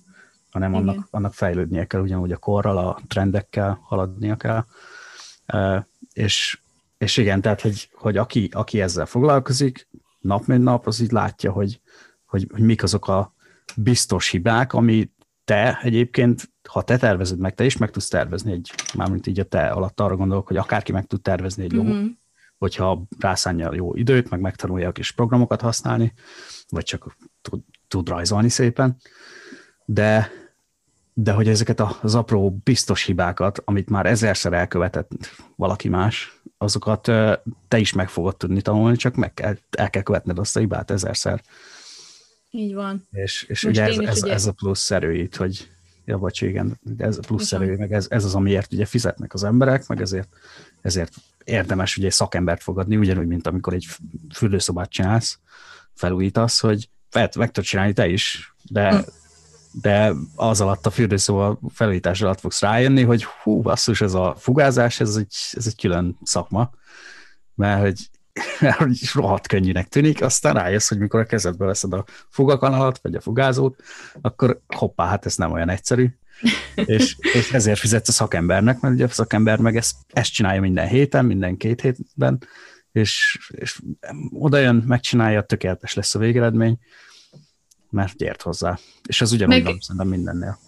[0.51, 4.65] hanem annak, annak fejlődnie kell, ugyanúgy a korral, a trendekkel haladnia kell.
[6.13, 6.59] És,
[6.97, 9.87] és igen, tehát, hogy, hogy aki, aki ezzel foglalkozik,
[10.19, 11.81] nap mint nap, az így látja, hogy,
[12.25, 13.33] hogy, hogy mik azok a
[13.75, 15.11] biztos hibák, ami
[15.43, 19.43] te egyébként, ha te tervezed meg, te is meg tudsz tervezni egy, mármint így a
[19.43, 22.07] te alatt arra gondolok, hogy akárki meg tud tervezni egy logót, mm-hmm.
[22.57, 26.13] hogyha rászánja jó időt, meg megtanulja a kis programokat használni,
[26.69, 28.97] vagy csak tud, tud rajzolni szépen,
[29.93, 30.31] de,
[31.13, 37.01] de hogy ezeket az apró biztos hibákat, amit már ezerszer elkövetett valaki más, azokat
[37.67, 40.91] te is meg fogod tudni tanulni, csak meg kell, el kell követned azt a hibát
[40.91, 41.41] ezerszer.
[42.49, 43.07] Így van.
[43.11, 44.33] És, és ugye ez, ez, ugye...
[44.33, 45.69] ez a plusz erőit, hogy
[46.05, 49.43] ja, bocs, igen, ez a plusz erő, meg ez, ez az, amiért ugye fizetnek az
[49.43, 50.29] emberek, meg ezért,
[50.81, 53.87] ezért érdemes ugye szakembert fogadni, ugyanúgy, mint amikor egy
[54.33, 55.39] fürdőszobát csinálsz,
[55.93, 58.99] felújítasz, hogy fel, meg tudod csinálni te is, de, hm.
[59.71, 64.99] De az alatt a fürdőszoba felújítás alatt fogsz rájönni, hogy hú, basszus, ez a fugázás,
[64.99, 66.71] ez egy, ez egy külön szakma,
[67.55, 68.09] mert hogy
[68.59, 73.21] mert rohadt könnyűnek tűnik, aztán rájössz, hogy mikor a kezedbe veszed a fugakanalat, vagy a
[73.21, 73.83] fugázót,
[74.21, 76.09] akkor hoppá, hát ez nem olyan egyszerű,
[76.75, 80.87] és, és ezért fizetsz a szakembernek, mert ugye a szakember meg ezt, ezt csinálja minden
[80.87, 82.47] héten, minden két hétben,
[82.91, 83.81] és, és
[84.31, 86.79] oda jön, megcsinálja, tökéletes lesz a végeredmény,
[87.91, 88.79] mert ért hozzá.
[89.07, 90.59] És ez ugyanúgy meg, van szerintem mindennél.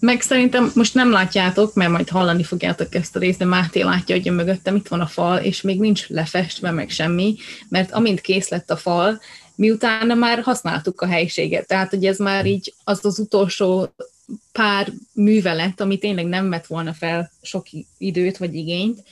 [0.00, 4.16] Meg szerintem most nem látjátok, mert majd hallani fogjátok ezt a részt, de Máté látja,
[4.16, 7.36] hogy mögöttem itt van a fal, és még nincs lefestve, meg semmi,
[7.68, 9.20] mert amint kész lett a fal,
[9.54, 11.66] miután már használtuk a helyiséget.
[11.66, 13.94] Tehát, hogy ez már így az az utolsó
[14.52, 17.66] pár művelet, ami tényleg nem vett volna fel sok
[17.98, 19.02] időt vagy igényt,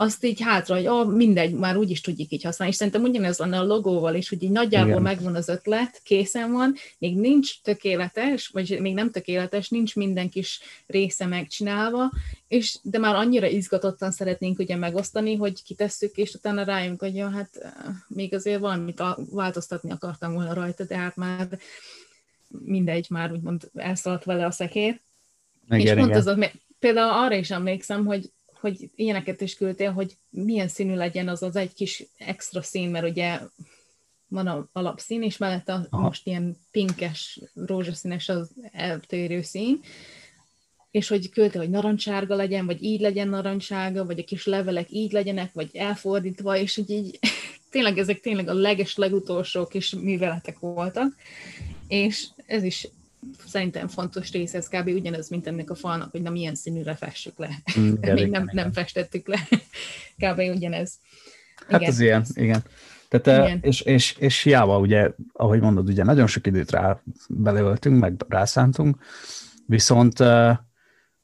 [0.00, 2.72] azt így hátra, hogy oh, mindegy, már úgy is tudjuk így használni.
[2.72, 5.02] És szerintem ugyanez lenne a logóval is, hogy így nagyjából Igen.
[5.02, 10.60] megvan az ötlet, készen van, még nincs tökéletes, vagy még nem tökéletes, nincs minden kis
[10.86, 12.12] része megcsinálva,
[12.48, 17.30] és de már annyira izgatottan szeretnénk ugye megosztani, hogy kitesszük, és utána rájönk, hogy ja,
[17.30, 17.70] hát eh,
[18.08, 21.48] még azért valamit változtatni akartam volna rajta, de hát már
[22.48, 25.00] mindegy, már úgymond elszaladt vele a szekér.
[25.68, 26.26] Igen, és pont igen.
[26.26, 31.42] az, például arra is emlékszem, hogy hogy ilyeneket is küldtél, hogy milyen színű legyen az
[31.42, 33.40] az egy kis extra szín, mert ugye
[34.28, 36.02] van a alapszín, és mellette Aha.
[36.02, 39.80] most ilyen pinkes, rózsaszínes az eltérő szín,
[40.90, 45.12] és hogy küldte, hogy narancsárga legyen, vagy így legyen narancsárga, vagy a kis levelek így
[45.12, 47.18] legyenek, vagy elfordítva, és hogy így
[47.70, 51.16] tényleg ezek tényleg a leges, legutolsó kis műveletek voltak,
[51.88, 52.88] és ez is
[53.46, 54.86] szerintem fontos része, ez kb.
[54.86, 57.48] ugyanaz, mint ennek a falnak, hogy na milyen színűre fessük le.
[57.78, 59.38] Mm, Még nem, nem festettük le.
[60.22, 60.38] kb.
[60.38, 60.98] ugyanez.
[61.68, 61.92] Hát igen.
[61.92, 62.62] az ilyen, igen.
[63.08, 63.58] Tehát, igen.
[63.62, 68.96] És, és, és hiába, ugye, ahogy mondod, ugye nagyon sok időt rá beleöltünk, meg rászántunk,
[69.66, 70.56] viszont uh,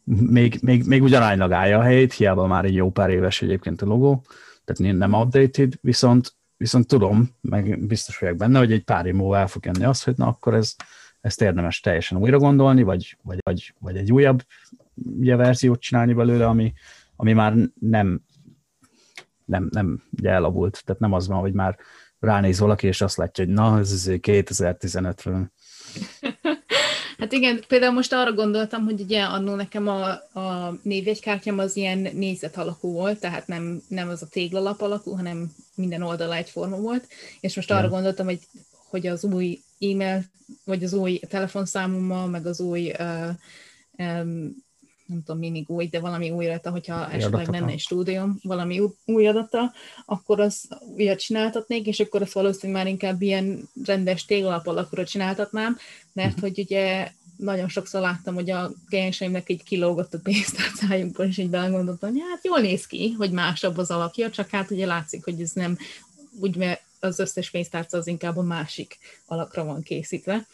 [0.04, 3.86] még, még, még ugyanánylag állja a helyét, hiába már egy jó pár éves egyébként a
[3.86, 4.24] logó,
[4.64, 9.38] tehát nem outdated, viszont, viszont tudom, meg biztos vagyok benne, hogy egy pár év múlva
[9.38, 10.74] el fog jönni az, hogy na akkor ez,
[11.24, 14.44] ezt érdemes teljesen újra gondolni, vagy, vagy, vagy, vagy egy újabb
[14.94, 16.72] ugye, verziót csinálni belőle, ami,
[17.16, 18.20] ami már nem,
[19.44, 21.76] nem, nem ugye elavult, tehát nem az van, hogy már
[22.18, 25.46] ránéz valaki, és azt látja, hogy na, ez 2015-ről.
[27.18, 30.08] Hát igen, például most arra gondoltam, hogy ugye annó nekem a,
[30.40, 35.50] a névjegykártyám az ilyen négyzet alakú volt, tehát nem, nem az a téglalap alakú, hanem
[35.74, 37.06] minden oldala egyforma volt,
[37.40, 38.38] és most arra gondoltam, hogy
[38.94, 40.24] hogy az új e-mail,
[40.64, 43.28] vagy az új telefonszámommal, meg az új, uh,
[43.98, 44.62] um,
[45.06, 49.26] nem tudom, mindig új, de valami új adata, hogyha esetleg lenne egy stúdióm, valami új
[49.26, 49.72] adata,
[50.04, 55.78] akkor az újat csináltatnék, és akkor azt valószínűleg már inkább ilyen rendes téglalap alakúra csináltatnám,
[56.12, 56.42] mert uh-huh.
[56.42, 62.10] hogy ugye nagyon sokszor láttam, hogy a klienseimnek egy kilógott a pénztárcájukból, és így belegondoltam,
[62.10, 65.50] hogy hát jól néz ki, hogy másabb az alakja, csak hát ugye látszik, hogy ez
[65.52, 65.78] nem
[66.40, 70.46] úgy, mert az összes pénztárca az inkább a másik alakra van készítve.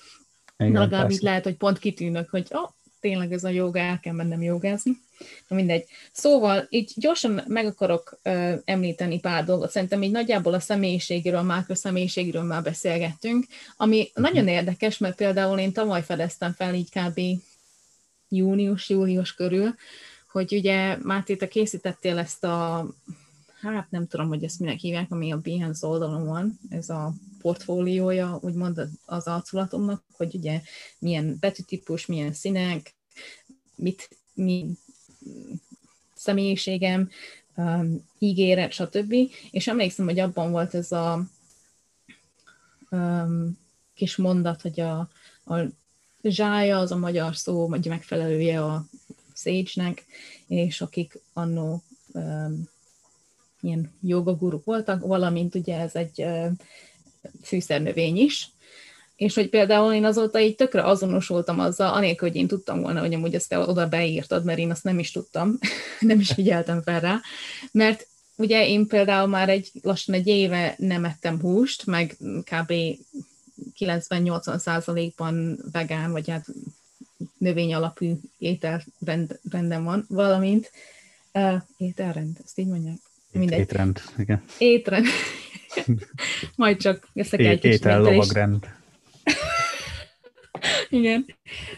[0.58, 4.14] Igen, legalább így lehet, hogy pont kitűnök, hogy oh, tényleg ez a joga, el kell
[4.14, 5.00] mennem jogázni.
[5.48, 5.84] Na mindegy.
[6.12, 9.70] Szóval így gyorsan meg akarok ö, említeni pár dolgot.
[9.70, 14.24] Szerintem így nagyjából a személyiségről, a mákra személyiségről már beszélgettünk, ami uh-huh.
[14.24, 17.20] nagyon érdekes, mert például én tavaly fedeztem fel így kb.
[18.28, 19.74] június-július körül,
[20.30, 22.88] hogy ugye Máté, te készítettél ezt a
[23.62, 28.38] hát nem tudom, hogy ezt minek hívják, ami a Behance oldalon van, ez a portfóliója,
[28.42, 30.60] úgymond az arculatomnak, hogy ugye
[30.98, 32.94] milyen betűtípus, milyen színek,
[33.74, 34.66] mit, mi
[36.14, 37.10] személyiségem,
[37.56, 39.14] um, ígéret, stb.
[39.50, 41.24] És emlékszem, hogy abban volt ez a
[42.90, 43.58] um,
[43.94, 44.98] kis mondat, hogy a,
[45.44, 45.54] a
[46.22, 48.84] zsája az a magyar szó, vagy megfelelője a
[49.34, 50.04] Sage-nek,
[50.46, 52.68] és akik annó um,
[53.60, 56.26] ilyen jogaguruk voltak, valamint ugye ez egy
[57.42, 58.50] fűszernövény is,
[59.16, 63.14] és hogy például én azóta így tökre azonosultam azzal, anélkül, hogy én tudtam volna, hogy
[63.14, 65.58] amúgy ezt te oda beírtad, mert én azt nem is tudtam,
[66.00, 67.20] nem is figyeltem fel rá,
[67.72, 72.72] mert ugye én például már egy lassan egy éve nem ettem húst, meg kb.
[73.78, 76.46] 90-80 százalékban vegán, vagy hát
[77.38, 80.70] növény alapú ételrenden van, valamint
[81.32, 83.09] uh, ételrend, ezt így mondják?
[83.32, 83.58] Mindegy.
[83.58, 84.42] Étrend, igen.
[84.58, 85.06] Étrend.
[86.56, 87.72] Majd csak össze kell kicsit.
[87.72, 88.66] Étel lovagrend.
[90.88, 91.26] Igen.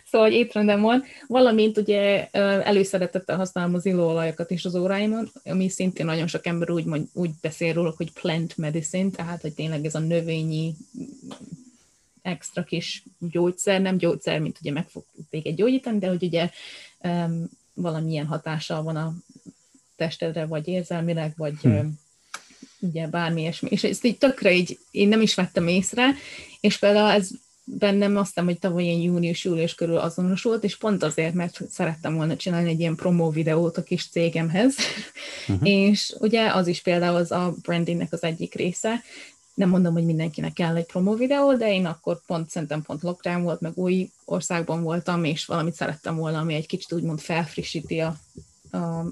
[0.05, 6.07] Szóval, hogy étrendem van, valamint ugye előszeretettel használom az illóolajakat is az óráimon, ami szintén
[6.07, 9.95] nagyon sok ember úgy, mond, úgy beszél róla, hogy plant medicine, tehát, hogy tényleg ez
[9.95, 10.75] a növényi
[12.23, 16.51] extra kis gyógyszer, nem gyógyszer, mint ugye meg fog téged gyógyítani, de hogy ugye
[16.99, 19.15] um, valamilyen hatással van a
[20.03, 22.01] testedre, vagy érzelmileg, vagy hmm.
[22.79, 23.69] ugye bármi ilyesmi.
[23.71, 26.15] És ezt így tökre így, én nem is vettem észre,
[26.61, 27.31] és például ez
[27.65, 32.71] bennem aztán, hogy tavaly ilyen június-július körül azonosult, és pont azért, mert szerettem volna csinálni
[32.71, 34.75] egy ilyen promó videót a kis cégemhez,
[35.49, 35.69] uh-huh.
[35.79, 39.03] és ugye az is például az a brandingnek az egyik része,
[39.55, 43.43] nem mondom, hogy mindenkinek kell egy promó videó, de én akkor pont szerintem pont lockdown
[43.43, 48.17] volt, meg új országban voltam, és valamit szerettem volna, ami egy kicsit úgymond felfrissíti a,
[48.71, 49.07] a,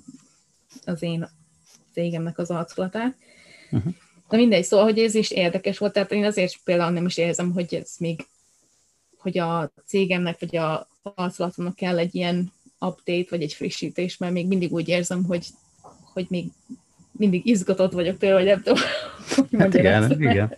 [0.85, 1.28] az én
[1.92, 3.16] cégemnek az arculatát.
[3.70, 3.92] Uh-huh.
[4.28, 7.52] Na mindegy, szóval, hogy ez is érdekes volt, tehát én azért például nem is érzem,
[7.52, 8.26] hogy ez még,
[9.18, 14.46] hogy a cégemnek, vagy a arculatomnak kell egy ilyen update, vagy egy frissítés, mert még
[14.46, 15.46] mindig úgy érzem, hogy,
[16.12, 16.46] hogy még
[17.12, 18.83] mindig izgatott vagyok tőle, vagy nem tudom.
[19.59, 20.56] Hát igen, igen.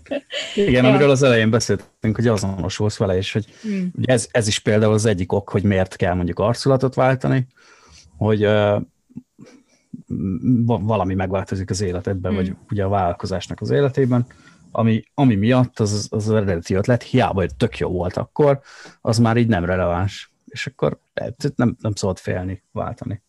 [0.54, 3.92] Igen, amiről az elején beszéltünk, hogy azonosulsz vele, és hogy hmm.
[4.04, 7.46] ez, ez is például az egyik ok, hogy miért kell mondjuk arculatot váltani,
[8.16, 8.82] hogy uh,
[10.66, 12.40] valami megváltozik az életedben, hmm.
[12.40, 14.26] vagy ugye a vállalkozásnak az életében,
[14.70, 18.60] ami, ami miatt az, az eredeti ötlet, hiába, hogy tök jó volt akkor,
[19.00, 20.32] az már így nem releváns.
[20.44, 21.00] És akkor
[21.54, 23.22] nem, nem szabad félni, váltani.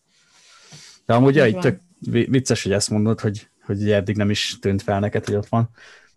[1.06, 5.00] De amúgy ja, tök vicces, hogy ezt mondod, hogy, hogy eddig nem is tűnt fel
[5.00, 5.68] neked, hogy ott van,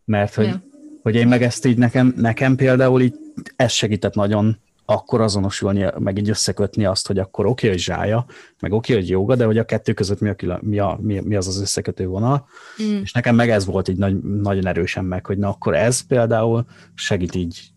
[0.06, 0.64] mert hogy, ja.
[1.02, 3.16] hogy én meg ezt így nekem, nekem például így
[3.56, 8.26] ez segített nagyon akkor azonosulni, meg így összekötni azt, hogy akkor oké, okay, hogy zsája,
[8.60, 10.98] meg oké, okay, hogy joga, de hogy a kettő között mi, a külön, mi, a,
[11.02, 12.48] mi, mi az az összekötő vonal.
[12.84, 13.02] Mm.
[13.02, 16.66] És nekem meg ez volt így nagy, nagyon erősen meg, hogy na akkor ez például
[16.96, 17.72] segít így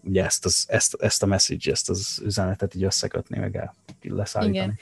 [0.00, 4.56] ugye ezt, az, ezt, ezt a message, ezt az üzenetet így összekötni, meg el leszállítani.
[4.56, 4.78] Igen.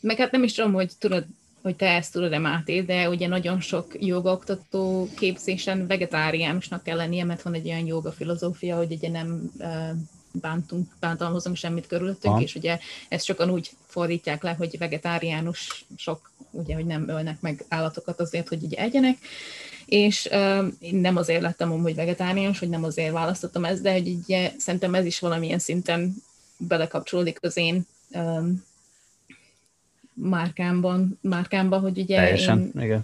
[0.00, 1.26] Meg hát nem is tudom, hogy tudod,
[1.62, 7.42] hogy te ezt tudod-e Máté, de ugye nagyon sok jogoktató képzésen vegetáriánusnak kell lennie, mert
[7.42, 9.50] van egy olyan joga filozófia, hogy ugye nem
[10.40, 12.40] bántunk, bántalmazunk semmit körülöttünk, ha.
[12.40, 17.64] és ugye ezt sokan úgy fordítják le, hogy vegetáriánus sok, ugye, hogy nem ölnek meg
[17.68, 19.18] állatokat azért, hogy ugye egyenek,
[19.86, 24.08] és uh, én nem azért lettem hogy vegetáriánus, hogy nem azért választottam ezt, de hogy
[24.08, 26.14] ugye szerintem ez is valamilyen szinten
[26.56, 28.64] belekapcsolódik az én um,
[30.14, 33.00] márkámban, márkámban, hogy ugye Teljesen, én, igen.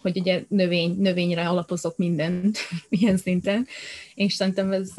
[0.00, 3.66] hogy ugye növény, növényre alapozok mindent ilyen szinten,
[4.14, 4.90] és szerintem ez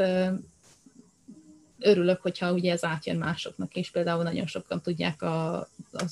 [1.80, 5.58] örülök, hogyha ugye ez átjön másoknak, és például nagyon sokan tudják a,
[5.92, 6.04] a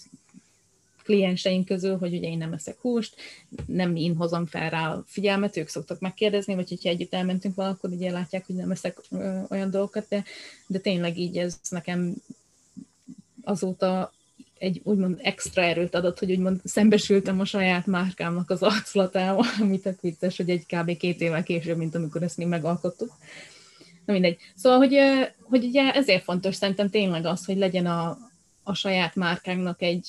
[1.04, 3.16] klienseink közül, hogy ugye én nem eszek húst,
[3.66, 7.90] nem én hozom fel rá a figyelmet, ők szoktak megkérdezni, vagy hogyha együtt elmentünk valakor,
[7.90, 10.24] ugye látják, hogy nem eszek ö, olyan dolgokat, de,
[10.68, 12.14] de tényleg így ez nekem
[13.44, 14.14] azóta
[14.58, 19.96] egy úgymond extra erőt adott, hogy úgymond szembesültem a saját márkámnak az arculatával, amit a
[20.02, 20.98] vicces, hogy egy kb.
[20.98, 23.12] két évvel később, mint amikor ezt még megalkottuk.
[24.08, 24.38] Na mindegy.
[24.56, 24.98] Szóval, hogy,
[25.42, 28.18] hogy ugye ezért fontos szerintem tényleg az, hogy legyen a,
[28.64, 30.08] a saját márkánknak egy,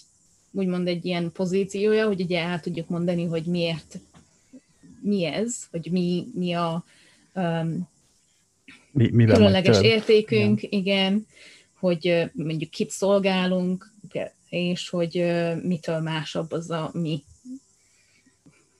[0.51, 3.99] úgymond egy ilyen pozíciója, hogy ugye el tudjuk mondani, hogy miért,
[5.01, 6.85] mi ez, vagy mi, mi a
[7.35, 7.89] um,
[8.93, 10.81] mi, különleges értékünk, igen.
[10.81, 11.27] igen,
[11.79, 13.93] hogy mondjuk kit szolgálunk,
[14.49, 15.25] és hogy
[15.63, 17.25] mitől másabb az a mi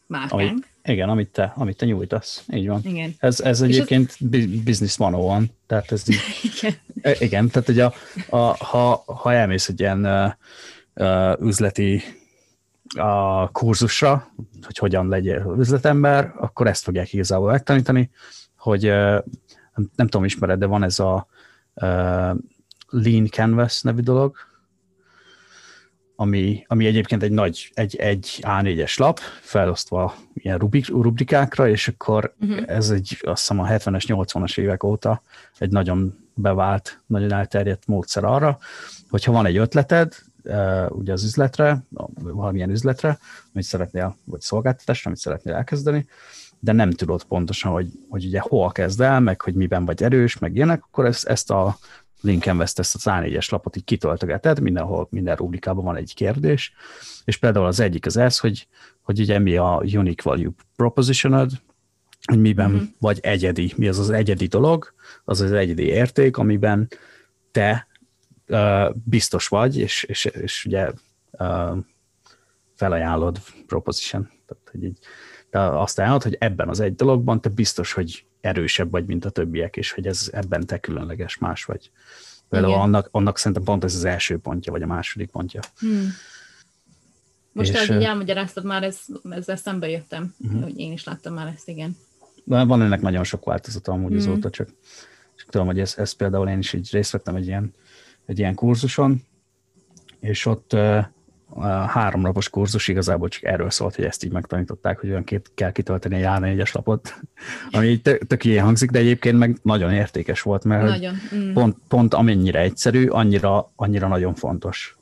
[0.07, 0.51] márkánk.
[0.51, 2.45] Amit, igen, amit te, amit te nyújtasz.
[2.53, 2.81] Így van.
[2.85, 3.15] Igen.
[3.19, 4.27] Ez, ez egyébként az...
[4.65, 6.21] business van, tehát ez így,
[6.57, 6.75] igen.
[7.01, 7.93] E, igen, tehát ugye a,
[8.29, 10.33] a, ha, ha elmész egy ilyen uh,
[10.95, 12.03] uh, üzleti
[12.95, 18.11] a kurzusra, hogy hogyan legyél üzletember, akkor ezt fogják igazából megtanítani,
[18.57, 19.19] hogy uh,
[19.75, 21.27] nem tudom, ismered, de van ez a
[21.75, 22.37] uh,
[22.89, 24.37] Lean Canvas nevű dolog,
[26.21, 32.35] ami, ami egyébként egy nagy, egy, egy A4-es lap, felosztva ilyen rubrik, rubrikákra, és akkor
[32.41, 32.63] uh-huh.
[32.67, 35.23] ez egy, azt hiszem a 70-es, 80-as évek óta
[35.59, 38.59] egy nagyon bevált, nagyon elterjedt módszer arra,
[39.11, 40.15] hogyha van egy ötleted,
[40.89, 41.83] ugye az üzletre,
[42.15, 43.19] valamilyen üzletre,
[43.53, 46.07] amit szeretnél, vagy szolgáltatásra, amit szeretnél elkezdeni,
[46.61, 50.39] de nem tudod pontosan, hogy, hogy ugye hol kezd el, meg hogy miben vagy erős,
[50.39, 51.79] meg ilyenek, akkor ezt, ezt a
[52.21, 56.73] linken veszt ezt az A4-es lapot, így kitöltögeted, mindenhol, minden rubrikában van egy kérdés,
[57.25, 58.69] és például az egyik az ez, hogy,
[59.03, 61.51] hogy ugye mi a unique value propositioned,
[62.25, 62.85] hogy miben mm-hmm.
[62.99, 64.93] vagy egyedi, mi az az egyedi dolog,
[65.25, 66.89] az az egyedi érték, amiben
[67.51, 67.87] te
[68.49, 70.91] uh, biztos vagy, és, és, és ugye
[71.31, 71.77] uh,
[72.75, 74.31] felajánlod proposition.
[74.47, 74.99] Tehát, hogy így,
[75.51, 79.31] te azt ajánlod, hogy ebben az egy dologban te biztos, hogy erősebb vagy, mint a
[79.31, 81.91] többiek, és hogy ez ebben te különleges más vagy.
[82.49, 85.61] Például annak, annak szerintem pont ez az első pontja, vagy a második pontja.
[85.79, 86.13] Hmm.
[87.53, 90.63] Most, és, ahogy elmagyaráztad, már ez, ezzel szembe jöttem, uh-huh.
[90.63, 91.97] hogy én is láttam már ezt, igen.
[92.45, 94.19] De van ennek nagyon sok változata amúgy hmm.
[94.19, 94.69] azóta, csak,
[95.35, 97.75] csak tudom, hogy ez, ez például én is így részt vettem egy ilyen,
[98.27, 99.23] egy ilyen kurzuson,
[100.21, 101.05] és ott uh,
[101.61, 105.51] a három napos kurzus igazából csak erről szólt, hogy ezt így megtanították, hogy olyan két
[105.55, 107.21] kell kitölteni a négyes lapot,
[107.71, 111.15] ami így tök ilyen hangzik, de egyébként meg nagyon értékes volt, mert nagyon.
[111.35, 111.53] Mm.
[111.53, 114.97] Pont, pont amennyire egyszerű, annyira, annyira nagyon fontos.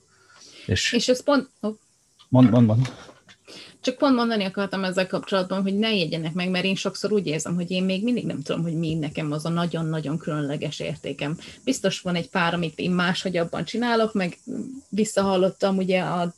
[0.66, 1.48] És, és ez pont...
[1.60, 1.74] Oh.
[2.28, 2.92] Mond, mond, mond.
[3.86, 7.54] Csak pont mondani akartam ezzel kapcsolatban, hogy ne jegyenek meg, mert én sokszor úgy érzem,
[7.54, 11.38] hogy én még mindig nem tudom, hogy mi nekem az a nagyon-nagyon különleges értékem.
[11.64, 14.38] Biztos van egy pár, amit én máshogy abban csinálok, meg
[14.88, 16.34] visszahallottam ugye a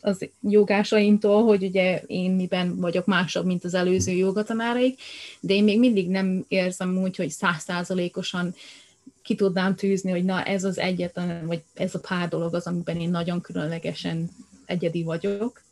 [0.00, 5.00] az jogásaimtól, hogy ugye én miben vagyok másabb, mint az előző jogatanáraik,
[5.40, 8.54] de én még mindig nem érzem úgy, hogy százszázalékosan
[9.22, 13.00] ki tudnám tűzni, hogy na ez az egyetlen, vagy ez a pár dolog az, amiben
[13.00, 14.30] én nagyon különlegesen
[14.64, 15.64] egyedi vagyok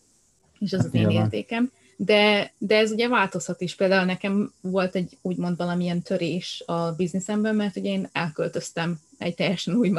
[0.58, 1.70] és az hát az én értékem.
[1.96, 3.74] De, de ez ugye változhat is.
[3.74, 9.74] Például nekem volt egy úgymond valamilyen törés a bizniszemben, mert ugye én elköltöztem egy teljesen
[9.74, 9.92] új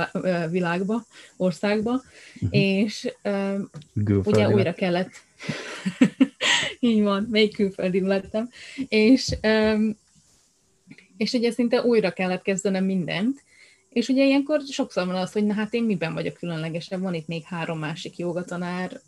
[0.49, 1.05] világba,
[1.37, 2.49] országba, uh-huh.
[2.51, 3.59] és uh,
[4.23, 5.11] ugye újra kellett
[6.79, 8.49] így van, még külföldi lettem,
[8.87, 9.97] és, um,
[11.17, 13.43] és ugye szinte újra kellett kezdenem mindent,
[13.89, 17.27] és ugye ilyenkor sokszor van az, hogy na hát én miben vagyok különlegesebb, van itt
[17.27, 19.01] még három másik jogatanár,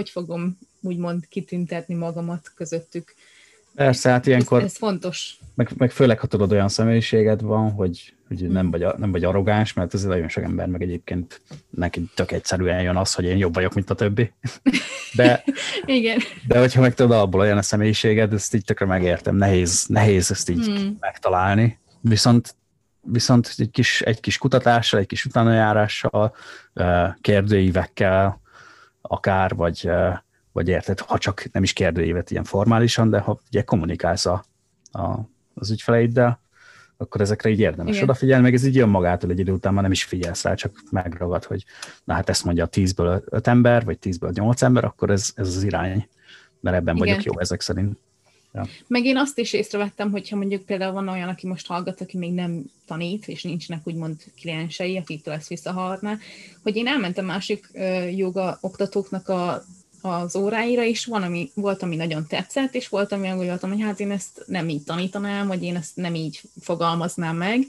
[0.00, 3.14] hogy fogom úgymond kitüntetni magamat közöttük.
[3.74, 4.58] Persze, hát ilyenkor...
[4.58, 5.38] Ez, ez fontos.
[5.54, 8.70] Meg, meg főleg, ha tudod, olyan személyiséged van, hogy, hogy nem, hmm.
[8.70, 11.40] vagy, nem vagy arrogáns, mert ez nagyon sok ember, meg egyébként
[11.70, 14.32] neki tök egyszerűen jön az, hogy én jobb vagyok, mint a többi.
[15.14, 15.44] De,
[15.84, 16.18] Igen.
[16.46, 20.50] de hogyha meg tudod, abból olyan a személyiséged, ezt így tökre megértem, nehéz, nehéz ezt
[20.50, 20.96] így hmm.
[21.00, 21.78] megtalálni.
[22.00, 22.54] Viszont
[23.02, 26.34] viszont egy kis, egy kis kutatással, egy kis utánajárással,
[27.20, 28.40] kérdőívekkel,
[29.00, 29.90] akár, vagy,
[30.52, 34.44] vagy érted, ha csak nem is kérdőívet ilyen formálisan, de ha ugye kommunikálsz a,
[34.92, 35.18] a,
[35.54, 36.40] az ügyfeleiddel,
[36.96, 38.04] akkor ezekre így érdemes Igen.
[38.04, 40.82] odafigyelni, meg ez így jön magától egy idő után, már nem is figyelsz rá, csak
[40.90, 41.64] megragad, hogy
[42.04, 45.46] na hát ezt mondja a 10-ből 5 ember, vagy 10-ből 8 ember, akkor ez, ez
[45.46, 46.08] az irány,
[46.60, 47.08] mert ebben Igen.
[47.08, 47.98] vagyok jó ezek szerint.
[48.52, 48.66] Ja.
[48.86, 52.32] Meg én azt is észrevettem, hogyha mondjuk például van olyan, aki most hallgat, aki még
[52.32, 56.18] nem tanít, és nincsenek úgymond kliensei, akiktől ezt visszahallgatná,
[56.62, 57.70] hogy én elmentem másik
[58.16, 59.64] joga oktatóknak a,
[60.02, 64.00] az óráira, és van, ami, volt, ami nagyon tetszett, és volt, ami gondoltam, hogy hát
[64.00, 67.66] én ezt nem így tanítanám, vagy én ezt nem így fogalmaznám meg,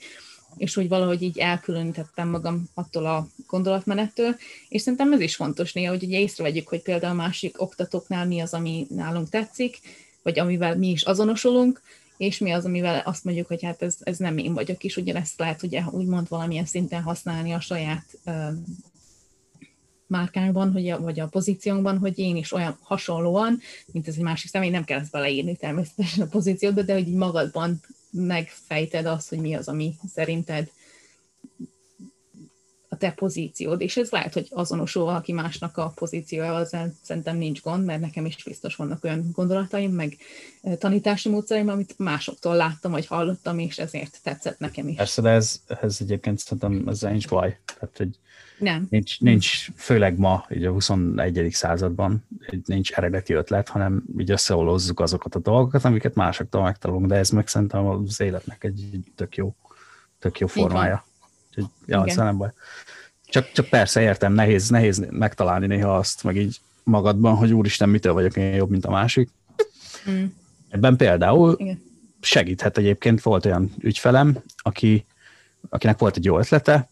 [0.58, 4.36] és úgy valahogy így elkülönítettem magam attól a gondolatmenettől,
[4.70, 8.54] és szerintem ez is fontos néha, hogy ugye észrevegyük, hogy például másik oktatóknál mi az,
[8.54, 9.80] ami nálunk tetszik,
[10.24, 11.82] vagy amivel mi is azonosulunk,
[12.18, 15.40] és mi az, amivel azt mondjuk, hogy hát ez, ez nem én vagyok, és ezt
[15.40, 18.06] lehet ugye úgymond valamilyen szinten használni a saját
[20.08, 23.60] márkánkban, hogy a, vagy a pozíciónkban, hogy én is olyan hasonlóan,
[23.92, 27.16] mint ez egy másik személy, nem kell ezt beleírni természetesen a pozíciódba, de hogy így
[27.16, 27.80] magadban
[28.12, 30.72] megfejted azt, hogy mi az, ami szerinted
[33.02, 37.86] te pozíciód, és ez lehet, hogy azonosul valaki másnak a pozíciója, ezzel szerintem nincs gond,
[37.86, 40.18] mert nekem is biztos vannak olyan gondolataim, meg
[40.78, 44.96] tanítási módszereim, amit másoktól láttam, vagy hallottam, és ezért tetszett nekem is.
[44.96, 47.60] Persze, de ez, ez egyébként szerintem ez nincs baj.
[47.66, 48.10] Tehát, hogy
[48.60, 48.88] nem.
[48.90, 51.48] Nincs, nincs, főleg ma, így a 21.
[51.52, 52.28] században,
[52.66, 57.48] nincs eredeti ötlet, hanem így összeolozzuk azokat a dolgokat, amiket másoktól megtalálunk, de ez meg
[57.48, 59.56] szerintem az életnek egy tök jó,
[60.20, 61.06] tök jó formája.
[61.52, 62.52] Úgyhogy, ja, ez nem baj.
[63.26, 68.14] Csak, csak persze értem, nehéz, nehéz megtalálni néha azt, meg így magadban, hogy úristen, mitől
[68.14, 69.30] vagyok én jobb, mint a másik.
[70.10, 70.26] Mm.
[70.70, 71.82] Ebben például Igen.
[72.22, 75.06] segíthet egyébként, volt olyan ügyfelem, aki,
[75.70, 76.90] akinek volt egy jó ötlete,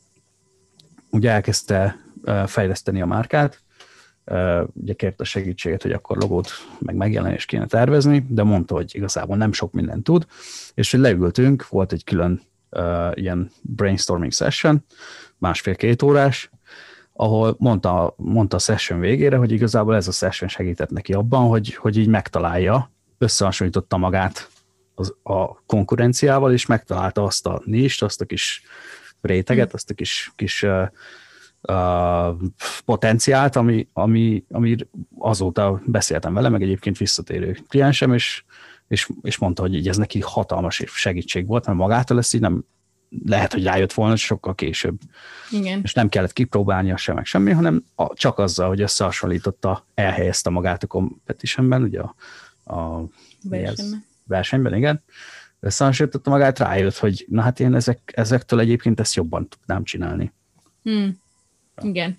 [1.10, 1.98] ugye elkezdte
[2.46, 3.62] fejleszteni a márkát,
[4.74, 9.38] ugye kért a segítséget, hogy akkor logót meg megjelenést kéne tervezni, de mondta, hogy igazából
[9.38, 10.26] nem sok mindent tud,
[10.74, 12.42] és hogy leültünk, volt egy külön
[12.72, 14.86] uh, ilyen brainstorming session,
[15.38, 16.50] másfél-két órás,
[17.14, 21.74] ahol mondta, mondta a session végére, hogy igazából ez a session segített neki abban, hogy,
[21.74, 24.50] hogy így megtalálja, összehasonlította magát
[24.96, 28.64] az, a konkurenciával, és megtalálta azt a nist, azt a kis
[29.22, 30.88] réteget, azt a kis, kis uh,
[31.62, 32.36] uh,
[32.86, 34.76] potenciált, ami, ami, ami
[35.18, 38.44] azóta beszéltem vele, meg egyébként visszatérő kliensem, és
[38.90, 42.64] és, és mondta, hogy így ez neki hatalmas segítség volt, mert magától ezt így nem,
[43.26, 45.00] lehet, hogy rájött volna sokkal később.
[45.52, 45.80] Igen.
[45.84, 50.84] És nem kellett kipróbálnia sem, meg semmi, hanem a, csak azzal, hogy összehasonlította, elhelyezte magát
[50.84, 52.16] a competitionben, ugye a,
[52.76, 53.04] a
[53.44, 54.06] versenyben.
[54.28, 55.04] versenyben, igen,
[55.60, 60.34] összehasonlította magát, rájött, hogy na hát én ezek, ezektől egyébként ezt jobban tudnám csinálni.
[60.84, 61.22] Hmm.
[61.82, 62.18] Igen.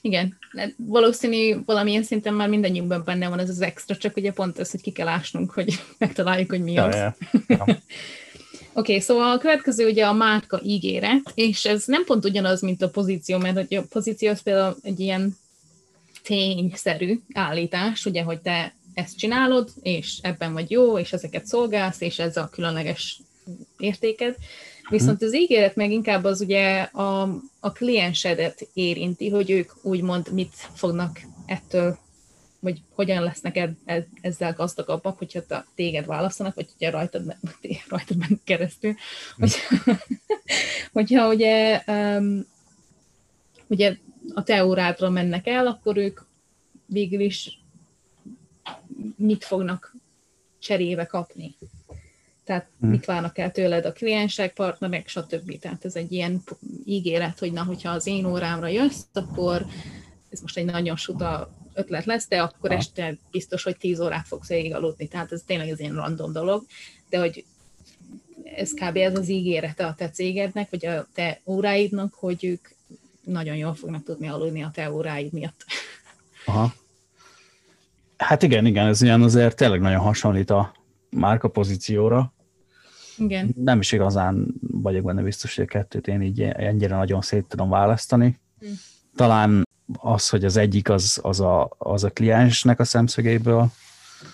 [0.00, 0.38] Igen.
[0.76, 4.80] Valószínű valamilyen szinten már mindannyiunkban benne van ez az extra, csak ugye pont ez, hogy
[4.80, 6.94] ki kell ásnunk, hogy megtaláljuk, hogy mi ja, az.
[6.94, 7.64] Ja, ja.
[8.72, 12.82] Oké, okay, szóval a következő ugye a márka ígéret, és ez nem pont ugyanaz, mint
[12.82, 15.36] a pozíció, mert hogy a pozíció az például egy ilyen
[16.22, 22.18] tényszerű állítás, ugye, hogy te ezt csinálod, és ebben vagy jó, és ezeket szolgálsz, és
[22.18, 23.20] ez a különleges
[23.78, 24.36] értéked.
[24.88, 27.22] Viszont az ígéret meg inkább az ugye a,
[27.60, 31.98] a kliensedet érinti, hogy ők úgymond mit fognak ettől,
[32.60, 33.68] vagy hogyan lesznek
[34.20, 37.36] ezzel gazdagabbak, hogyha te, téged választanak, vagy ugye rajtad,
[37.88, 38.94] rajtad mennek keresztül.
[39.36, 39.76] Hogyha,
[40.92, 42.46] hogyha ugye, um,
[43.66, 43.96] ugye
[44.34, 46.20] a te órádra mennek el, akkor ők
[46.86, 47.60] végül is
[49.16, 49.96] mit fognak
[50.58, 51.56] cserébe kapni.
[52.48, 52.90] Tehát hmm.
[52.90, 55.58] mit várnak el tőled a kliensek, partnerek, stb.
[55.58, 56.42] Tehát ez egy ilyen
[56.84, 59.66] ígéret, hogy na, hogyha az én órámra jössz, akkor
[60.28, 62.76] ez most egy nagyon suta ötlet lesz, de akkor ha.
[62.76, 65.08] este biztos, hogy 10 órát fogsz végig aludni.
[65.08, 66.64] Tehát ez tényleg egy ilyen random dolog,
[67.08, 67.44] de hogy
[68.56, 68.96] ez kb.
[68.96, 72.68] ez az ígérete a te cégednek, vagy a te óráidnak, hogy ők
[73.24, 75.64] nagyon jól fognak tudni aludni a te óráid miatt.
[76.46, 76.72] Aha.
[78.16, 80.72] Hát igen, igen, ez ilyen azért tényleg nagyon hasonlít a
[81.10, 82.32] márka pozícióra.
[83.18, 83.54] Igen.
[83.56, 87.68] Nem is igazán vagyok benne biztos, hogy a kettőt én így ennyire nagyon szét tudom
[87.68, 88.38] választani.
[88.60, 88.66] Hm.
[89.16, 89.66] Talán
[89.98, 93.72] az, hogy az egyik az, az, a, az a kliensnek a szemszögéből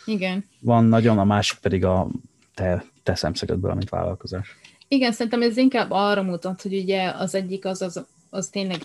[0.04, 0.44] Igen.
[0.60, 2.08] van nagyon, a másik pedig a
[2.54, 4.56] te, te szemszögedből, amit vállalkozás.
[4.88, 8.80] Igen, szerintem ez inkább arra mutat, hogy ugye az egyik az, az, az tényleg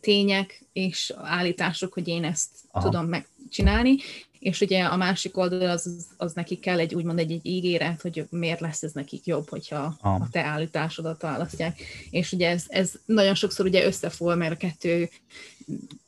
[0.00, 2.84] tények és állítások, hogy én ezt Aha.
[2.84, 3.96] tudom megcsinálni,
[4.46, 8.26] és ugye a másik oldal az, az nekik kell egy úgymond egy, egy ígéret, hogy
[8.30, 10.14] miért lesz ez nekik jobb, hogyha ah.
[10.14, 11.80] a te állításodat választják.
[12.10, 15.08] És ugye ez, ez nagyon sokszor ugye összefol, mert a kettő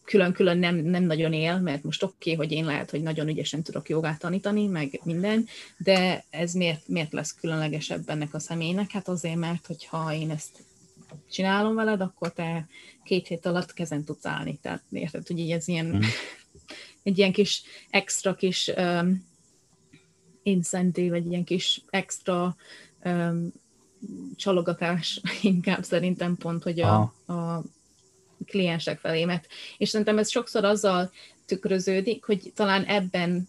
[0.05, 3.63] külön-külön nem, nem nagyon él, mert most oké, okay, hogy én lehet, hogy nagyon ügyesen
[3.63, 8.91] tudok jogát tanítani, meg minden, de ez miért, miért lesz különlegesebb ennek a személynek?
[8.91, 10.65] Hát azért, mert hogyha én ezt
[11.31, 12.67] csinálom veled, akkor te
[13.05, 14.59] két hét alatt kezen tudsz állni.
[14.63, 16.01] Tehát érted, hogy így ez ilyen mm
[17.09, 19.27] egy ilyen kis extra kis um,
[20.43, 22.57] incentív, egy ilyen kis extra
[23.05, 23.53] um,
[24.37, 27.63] csalogatás inkább szerintem pont, hogy a, a
[28.47, 29.47] kliensek felé, mert
[29.79, 31.11] és szerintem ez sokszor azzal
[31.47, 33.49] tükröződik, hogy talán ebben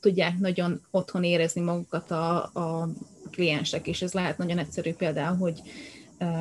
[0.00, 2.88] tudják nagyon otthon érezni magukat a, a
[3.30, 5.60] kliensek, és ez lehet nagyon egyszerű például, hogy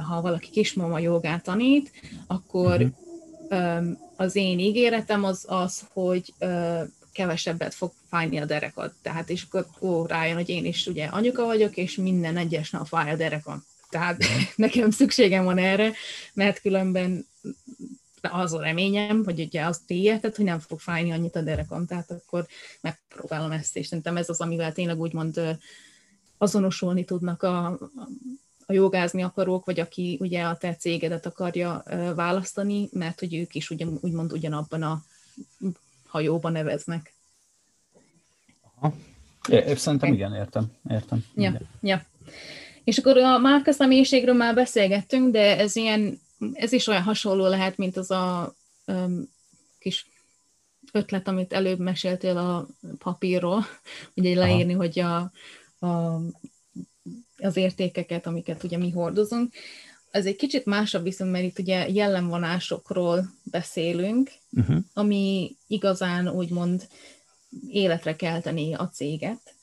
[0.08, 1.92] ha valaki kismama jogát tanít,
[2.28, 3.09] akkor uh-huh
[4.16, 6.34] az én ígéretem az az, hogy
[7.12, 8.94] kevesebbet fog fájni a derekad.
[9.02, 12.88] Tehát és akkor ó, rájön, hogy én is ugye anyuka vagyok, és minden egyes nap
[12.88, 13.66] fáj a derekam.
[13.90, 14.24] Tehát
[14.56, 15.92] nekem szükségem van erre,
[16.34, 17.28] mert különben
[18.22, 22.12] az a reményem, hogy ugye azt érted, hogy nem fog fájni annyit a derekam, tehát
[22.12, 22.48] akkor
[22.82, 25.58] megpróbálom ezt, és szerintem ez az, amivel tényleg úgymond
[26.38, 27.80] azonosulni tudnak a,
[28.70, 31.84] a jogázni akarók, vagy aki ugye a te cégedet akarja
[32.16, 35.04] választani, mert hogy ők is ugyan, úgymond ugyanabban a
[36.08, 37.14] hajóban neveznek.
[38.76, 38.94] Aha.
[39.50, 40.72] É, szerintem igen, értem.
[40.90, 41.26] értem.
[41.36, 42.06] Ja, ja.
[42.84, 46.20] És akkor a márka személyiségről már beszélgettünk, de ez ilyen,
[46.54, 48.54] ez is olyan hasonló lehet, mint az a
[48.86, 49.30] um,
[49.80, 50.08] kis
[50.92, 52.68] ötlet, amit előbb meséltél a
[52.98, 53.66] papírról,
[54.16, 54.82] ugye leírni, Aha.
[54.82, 55.18] hogy a,
[55.86, 56.22] a
[57.42, 59.54] az értékeket, amiket ugye mi hordozunk.
[60.12, 64.78] Ez egy kicsit másabb viszont, mert itt ugye jellemvonásokról beszélünk, uh-huh.
[64.94, 66.88] ami igazán úgymond
[67.70, 69.54] életre kelteni a céget.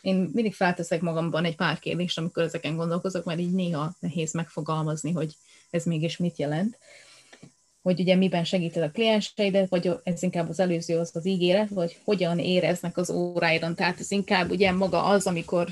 [0.00, 5.12] Én mindig felteszek magamban egy pár kérdést, amikor ezeken gondolkozok, mert így néha nehéz megfogalmazni,
[5.12, 5.34] hogy
[5.70, 6.78] ez mégis mit jelent.
[7.82, 11.98] Hogy ugye miben segíted a klienseidet, vagy ez inkább az előző az az ígéret, vagy
[12.04, 13.74] hogyan éreznek az óráidon.
[13.74, 15.68] Tehát ez inkább ugye maga az, amikor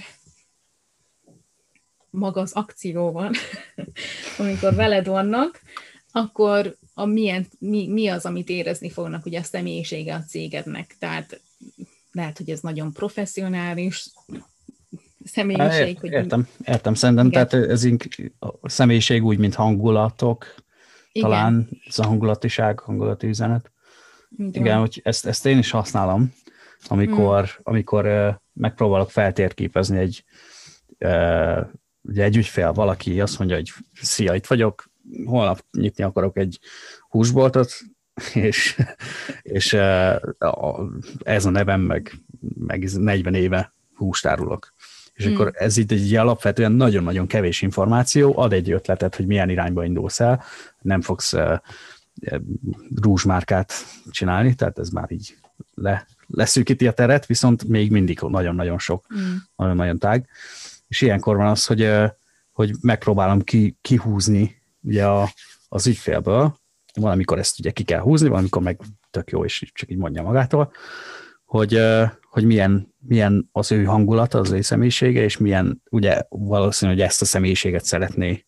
[2.15, 3.33] maga az akció van,
[4.39, 5.61] amikor veled vannak,
[6.13, 10.97] akkor a milyen, mi, mi az, amit érezni fognak ugye a személyisége a cégednek.
[10.99, 11.41] Tehát
[12.13, 14.11] lehet, hogy ez nagyon professzionális
[15.25, 15.89] személyiség.
[15.89, 17.49] Ért, hogy értem, értem, szerintem, igen.
[17.49, 17.87] tehát ez
[18.61, 20.55] a személyiség úgy, mint hangulatok,
[21.13, 21.31] igen.
[21.31, 23.73] talán ez a hangulatiság, hangulati üzenet.
[24.37, 26.35] Igen, igen hogy ezt, ezt én is használom,
[26.87, 27.61] amikor, hmm.
[27.63, 30.25] amikor megpróbálok feltérképezni egy
[32.05, 34.91] ugye egy ügyfél, valaki azt mondja, hogy szia, itt vagyok,
[35.25, 36.59] holnap nyitni akarok egy
[37.09, 37.73] húsboltot,
[38.35, 38.83] és,
[39.43, 39.73] és
[41.23, 42.13] ez a nevem, meg,
[42.59, 44.75] meg 40 éve húst árulok.
[45.13, 45.35] És hmm.
[45.35, 50.21] akkor ez itt egy alapvetően nagyon-nagyon kevés információ, ad egy ötletet, hogy milyen irányba indulsz
[50.21, 50.43] el,
[50.81, 51.35] nem fogsz
[53.03, 53.73] rúzsmárkát
[54.11, 55.37] csinálni, tehát ez már így
[55.75, 59.35] le, leszűkíti a teret, viszont még mindig nagyon-nagyon sok, mm.
[59.57, 60.29] nagyon-nagyon tág.
[60.87, 61.91] És ilyenkor van az, hogy,
[62.53, 65.29] hogy megpróbálom ki, kihúzni ugye a,
[65.69, 66.59] az ügyfélből,
[66.95, 68.81] valamikor ezt ugye ki kell húzni, valamikor meg
[69.11, 70.73] tök jó, és csak így mondja magától,
[71.45, 71.81] hogy,
[72.31, 77.23] hogy milyen, milyen az ő hangulata, az ő személyisége, és milyen, ugye valószínű, hogy ezt
[77.23, 78.47] a személyiséget szeretné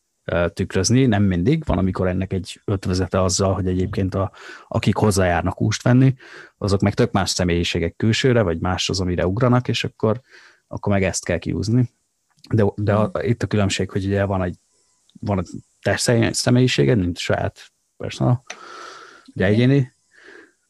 [0.53, 4.33] tükrözni, nem mindig, van, amikor ennek egy ötvezete azzal, hogy egyébként a,
[4.69, 6.15] akik hozzájárnak húst venni,
[6.59, 10.21] azok meg tök más személyiségek külsőre, vagy más az, amire ugranak, és akkor,
[10.67, 11.91] akkor meg ezt kell kiúzni.
[12.51, 14.57] De, de a, itt a különbség, hogy ugye van egy,
[15.21, 15.43] van a
[15.81, 15.97] te
[16.33, 18.43] személyiséged, mint saját personal,
[19.35, 19.93] ugye egyéni,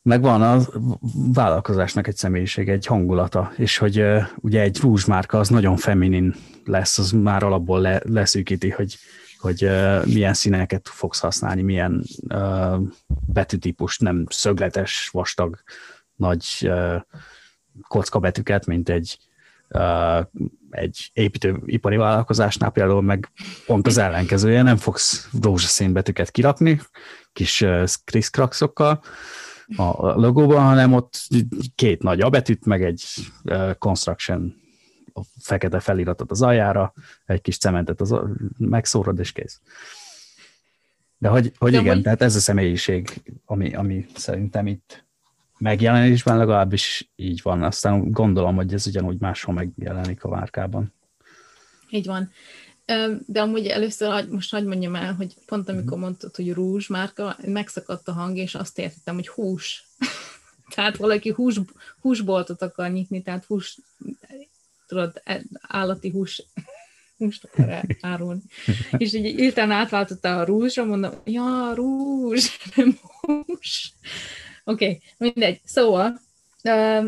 [0.02, 0.60] meg van a
[1.32, 6.98] vállalkozásnak egy személyiség, egy hangulata, és hogy uh, ugye egy rúzsmárka az nagyon feminin lesz,
[6.98, 8.98] az már alapból le, leszűkíti, hogy
[9.38, 12.80] hogy uh, milyen színeket fogsz használni, milyen uh,
[13.26, 15.62] betűtípust, nem szögletes, vastag,
[16.14, 17.02] nagy uh,
[17.88, 19.18] kockabetűket, mint egy
[19.68, 20.26] uh,
[20.76, 23.30] egy építőipari vállalkozásnál például meg
[23.66, 26.80] pont az ellenkezője, nem fogsz rózsaszín betűket kirakni,
[27.32, 27.64] kis
[28.04, 29.02] kriszkrakszokkal
[29.76, 31.20] a logóban, hanem ott
[31.74, 33.04] két nagy abetűt, meg egy
[33.78, 34.64] construction
[35.12, 36.92] a fekete feliratot az aljára,
[37.26, 38.14] egy kis cementet az,
[38.58, 39.60] megszórod, és kész.
[41.18, 42.02] De hogy, hogy De igen, hogy...
[42.02, 45.05] tehát ez a személyiség, ami, ami szerintem itt
[45.58, 47.62] megjelenésben legalábbis így van.
[47.62, 50.92] Aztán gondolom, hogy ez ugyanúgy máshol megjelenik a márkában.
[51.90, 52.30] Így van.
[53.26, 56.00] De amúgy először, most hagyd mondjam el, hogy pont amikor mhm.
[56.00, 59.84] mondtad, hogy rúzs márka, megszakadt a hang, és azt értettem, hogy hús.
[60.74, 61.60] tehát valaki hús,
[62.00, 63.78] húsboltot akar nyitni, tehát hús
[64.86, 66.42] tudod, e, állati hús
[67.18, 68.42] húst akar árulni.
[68.98, 73.92] És így írtán átváltotta a rúzsra, mondom, ja, rúzs, nem hús.
[74.68, 75.60] Oké, okay, mindegy.
[75.64, 76.20] Szóval,
[76.64, 77.06] uh,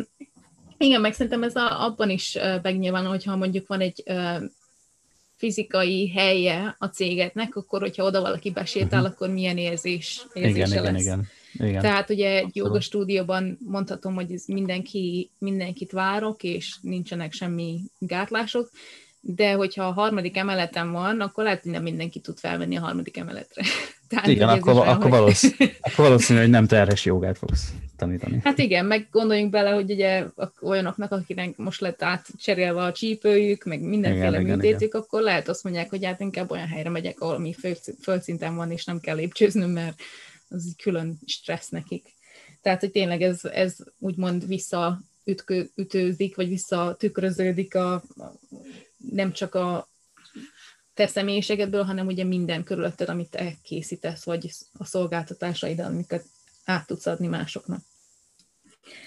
[0.78, 4.42] igen, meg szerintem ez a, abban is uh, megnyilván, hogyha mondjuk van egy uh,
[5.36, 9.14] fizikai helye a cégetnek, akkor hogyha oda valaki besétál, uh-huh.
[9.14, 10.78] akkor milyen érzés, érzése igen, lesz.
[10.80, 11.28] Igen, igen.
[11.68, 11.80] Igen.
[11.82, 18.70] Tehát ugye egy joga stúdióban mondhatom, hogy ez mindenki, mindenkit várok, és nincsenek semmi gátlások,
[19.20, 23.16] de hogyha a harmadik emeleten van, akkor lehet, hogy nem mindenki tud felvenni a harmadik
[23.16, 23.62] emeletre.
[24.08, 25.10] Tehát igen, akkor, fel, akkor, hogy...
[25.10, 28.40] valószínű, akkor valószínű, hogy nem terhes jogát fogsz tanítani.
[28.44, 30.24] Hát igen, meg gondoljunk bele, hogy ugye
[30.60, 36.04] olyanoknak, akinek most lett átcserélve a csípőjük, meg mindenféle műtétük, akkor lehet azt mondják, hogy
[36.04, 37.54] hát inkább olyan helyre megyek, ahol mi
[38.02, 40.00] földszinten van, és nem kell lépcsőznöm, mert
[40.48, 42.16] az egy külön stressz nekik.
[42.62, 48.02] Tehát, hogy tényleg ez, ez úgymond visszaütőzik, vagy visszatükröződik a, a,
[49.12, 49.88] nem csak a
[50.98, 56.24] te személyiségedből, hanem ugye minden körülötted, amit te készítesz, vagy a szolgáltatásaid, amiket
[56.64, 57.80] át tudsz adni másoknak.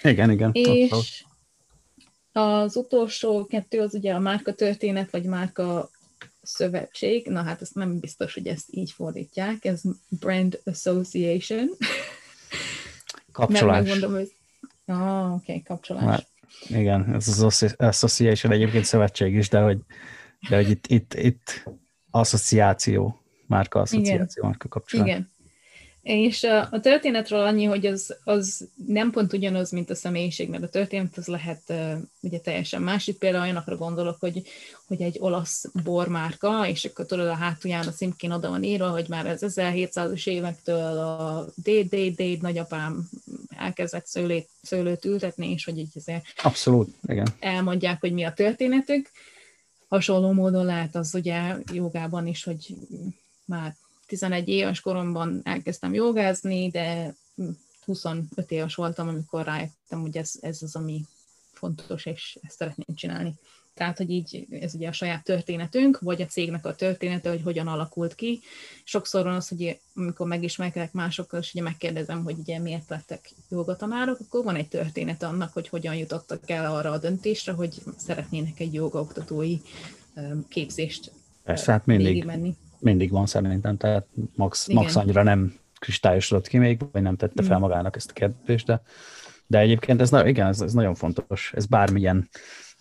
[0.02, 0.50] Igen, igen.
[0.52, 1.24] És
[2.32, 5.90] az utolsó kettő az ugye a márka történet, vagy márka
[6.42, 11.68] szövetség, na hát ezt nem biztos, hogy ezt így fordítják, ez Brand Association.
[13.32, 13.82] Kapcsolás.
[13.82, 14.32] Megmondom, hogy...
[14.84, 16.04] Ah, oké, okay, kapcsolás.
[16.04, 16.26] Már,
[16.68, 19.78] igen, ez az Association egyébként szövetség is, de hogy,
[20.48, 21.64] de hogy itt, itt, itt
[22.12, 24.44] asszociáció, márka asszociáció, igen.
[24.44, 25.06] márka kapcsolás.
[25.06, 25.32] Igen,
[26.02, 30.68] és a történetről annyi, hogy az, az nem pont ugyanaz, mint a személyiség, mert a
[30.68, 33.06] történet az lehet uh, ugye teljesen más.
[33.06, 34.42] Itt például olyanokra gondolok, hogy,
[34.86, 39.06] hogy egy olasz bormárka, és akkor tudod a hátulján a címkén oda van írva, hogy
[39.08, 43.08] már az 1700-as évektől a DDD nagyapám
[43.48, 47.26] elkezdett szőlét, szőlőt ültetni, és hogy így azért Abszolút, igen.
[47.40, 49.10] elmondják, hogy mi a történetük.
[49.92, 52.76] Hasonló módon lehet az ugye jogában is, hogy
[53.44, 53.76] már
[54.06, 57.14] 11 éves koromban elkezdtem jogázni, de
[57.84, 61.04] 25 éves voltam, amikor rájöttem, hogy ez, ez az, ami
[61.52, 63.34] fontos, és ezt szeretném csinálni.
[63.74, 67.66] Tehát, hogy így ez ugye a saját történetünk, vagy a cégnek a története, hogy hogyan
[67.66, 68.40] alakult ki.
[68.84, 74.18] Sokszor van az, hogy amikor megismerkedek másokkal, és ugye megkérdezem, hogy ugye miért lettek jogatanárok,
[74.20, 78.74] akkor van egy történet annak, hogy hogyan jutottak el arra a döntésre, hogy szeretnének egy
[78.74, 79.56] jogaoktatói
[80.48, 81.12] képzést
[81.44, 86.80] Persze, hát mindig, menni mindig van szerintem, tehát max, max annyira nem kristályosodott ki még,
[86.92, 87.60] vagy nem tette fel mm.
[87.60, 88.82] magának ezt a kérdést, de,
[89.46, 92.28] de egyébként ez, igen, ez, ez nagyon fontos, ez bármilyen,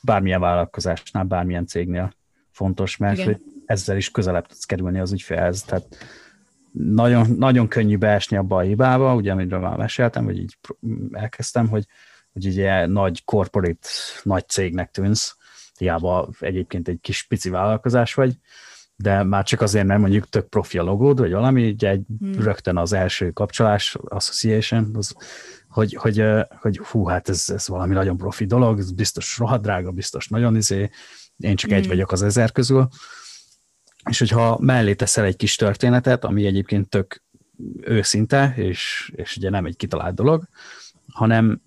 [0.03, 2.13] bármilyen vállalkozásnál, bármilyen cégnél
[2.51, 5.63] fontos, mert hogy ezzel is közelebb tudsz kerülni az ügyfélhez.
[5.63, 5.85] Tehát
[6.71, 10.57] nagyon, nagyon könnyű beesni abba a hibába, ugye, amiről már meséltem, vagy így
[11.11, 11.85] elkezdtem, hogy,
[12.33, 13.87] hogy ugye nagy corporate,
[14.23, 15.35] nagy cégnek tűnsz,
[15.77, 18.37] hiába egyébként egy kis pici vállalkozás vagy,
[18.95, 22.33] de már csak azért nem mondjuk tök profi a logód, vagy valami, ugye egy, hmm.
[22.33, 25.15] rögtön az első kapcsolás, association, az,
[25.71, 26.23] hogy, hogy,
[26.59, 30.55] hogy hú, hát ez, ez valami nagyon profi dolog, ez biztos rohadt drága, biztos nagyon
[30.55, 30.89] izé,
[31.37, 31.79] én csak hmm.
[31.79, 32.87] egy vagyok az ezer közül,
[34.09, 37.23] és hogyha mellé teszel egy kis történetet, ami egyébként tök
[37.81, 40.47] őszinte, és, és ugye nem egy kitalált dolog,
[41.07, 41.61] hanem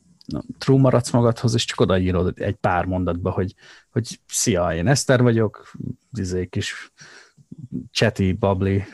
[0.59, 3.55] true maradsz magadhoz, és csak odaírod egy pár mondatba, hogy,
[3.91, 5.73] hogy szia, én Eszter vagyok,
[6.13, 6.93] izé kis
[7.91, 8.85] cseti, babli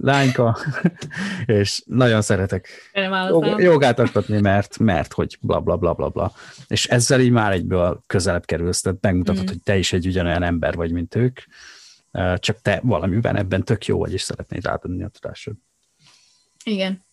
[0.00, 0.58] lányka,
[1.46, 2.68] és nagyon szeretek
[3.56, 6.32] jogát alkotni, mert, mert hogy bla bla bla bla bla.
[6.68, 9.46] És ezzel így már egyből közelebb kerülsz, tehát megmutatod, mm.
[9.46, 11.40] hogy te is egy ugyanolyan ember vagy, mint ők,
[12.36, 15.54] csak te valamiben ebben tök jó vagy, és szeretnéd átadni a tudásod.
[16.64, 17.04] Igen.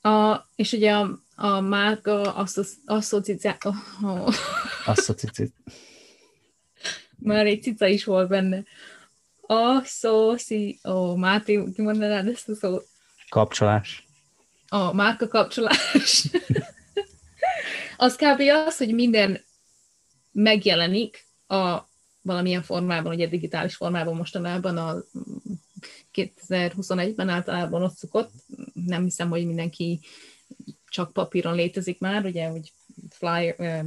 [0.00, 2.34] A, és ugye a, a márka
[2.84, 3.74] asszociáció...
[4.02, 4.34] Oh.
[4.86, 5.46] Asszociáció.
[7.18, 8.64] Már egy cica is volt benne.
[9.46, 10.78] Asszoci...
[10.88, 12.86] Ó, oh, Máté, ki mondanád ezt a szót?
[13.28, 14.06] Kapcsolás.
[14.68, 16.28] A márka kapcsolás.
[17.96, 18.40] az kb.
[18.66, 19.44] az, hogy minden
[20.32, 21.78] megjelenik a
[22.22, 24.96] valamilyen formában, ugye digitális formában mostanában a
[26.12, 28.30] 2021-ben általában ott szokott.
[28.72, 30.00] Nem hiszem, hogy mindenki
[30.88, 32.72] csak papíron létezik már, ugye, hogy
[33.10, 33.84] flyer,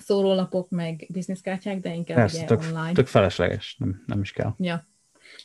[0.00, 2.92] szórólapok, meg bizniszkártyák, de inkább Persze, ugye tök, online.
[2.92, 4.54] Tök felesleges, nem, nem is kell.
[4.58, 4.86] Ja.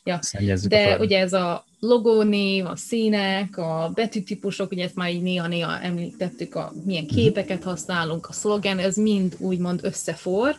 [0.04, 0.20] ja.
[0.68, 6.56] De ugye ez a logónév, a színek, a betűtípusok, ugye ezt már így néha-néha említettük,
[6.56, 7.14] a milyen mhm.
[7.14, 10.56] képeket használunk, a szlogen, ez mind úgymond összefor,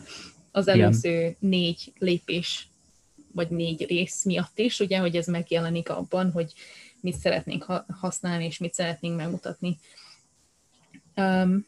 [0.51, 1.35] az előző Igen.
[1.39, 2.67] négy lépés,
[3.31, 6.53] vagy négy rész miatt is, ugye, hogy ez megjelenik abban, hogy
[7.01, 7.65] mit szeretnénk
[7.99, 9.77] használni, és mit szeretnénk megmutatni.
[11.15, 11.65] Um,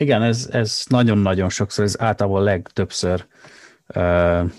[0.00, 3.26] igen, ez, ez nagyon-nagyon sokszor, ez általában legtöbbször
[3.94, 4.50] uh,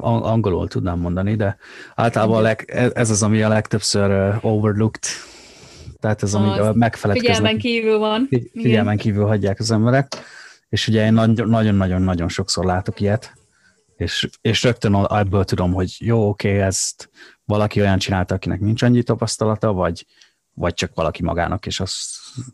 [0.00, 1.56] angolul tudnám mondani, de
[1.94, 2.64] általában leg,
[2.94, 5.02] ez az, ami a legtöbbször overlooked.
[6.00, 7.36] Tehát ez, ami megfeledkeznek.
[7.36, 8.28] Figyelmen kívül van.
[8.52, 10.08] Figyelmen kívül hagyják az emberek,
[10.68, 13.32] és ugye én nagyon-nagyon-nagyon sokszor látok ilyet,
[13.96, 17.10] és, és rögtön ebből tudom, hogy jó, oké, okay, ezt
[17.44, 20.06] valaki olyan csinálta, akinek nincs annyi tapasztalata, vagy,
[20.54, 21.92] vagy csak valaki magának, és az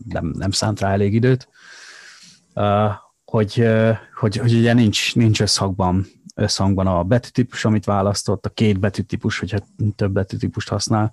[0.08, 1.48] nem, nem szánt rá elég időt,
[3.24, 3.68] hogy,
[4.14, 9.58] hogy, hogy ugye nincs, nincs összhangban, összhangban a betűtípus, amit választott, a két betűtípus, hogyha
[9.96, 11.12] több betűtípust használ,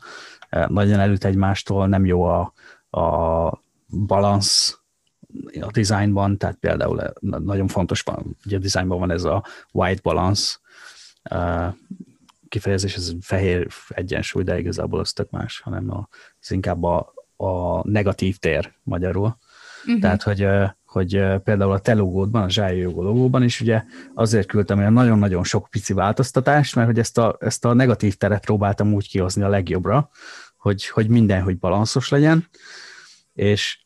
[0.67, 2.53] nagyon előtt egymástól, nem jó a,
[2.99, 3.61] a
[4.05, 4.79] balansz
[5.61, 8.03] a dizájnban, tehát például nagyon fontos,
[8.45, 10.57] ugye a dizájnban van ez a white balance
[12.47, 15.89] kifejezés, ez fehér egyensúly, de igazából az tök más, hanem
[16.47, 19.37] az inkább a, a negatív tér magyarul.
[19.85, 20.01] Uh-huh.
[20.01, 20.47] Tehát, hogy,
[20.85, 23.83] hogy például a te logódban, a zsájogó logóban is ugye
[24.13, 28.45] azért küldtem olyan nagyon-nagyon sok pici változtatást, mert hogy ezt a, ezt a negatív teret
[28.45, 30.09] próbáltam úgy kihozni a legjobbra,
[30.57, 32.47] hogy, hogy mindenhogy balanszos legyen,
[33.33, 33.79] és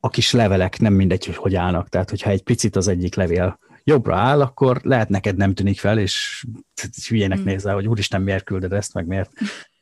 [0.00, 1.88] a kis levelek nem mindegy, hogy hogy állnak.
[1.88, 5.98] Tehát, hogyha egy picit az egyik levél jobbra áll, akkor lehet neked nem tűnik fel,
[5.98, 6.44] és
[7.08, 7.44] hülyének mm.
[7.44, 9.30] nézel, hogy úristen, miért külded ezt, meg miért,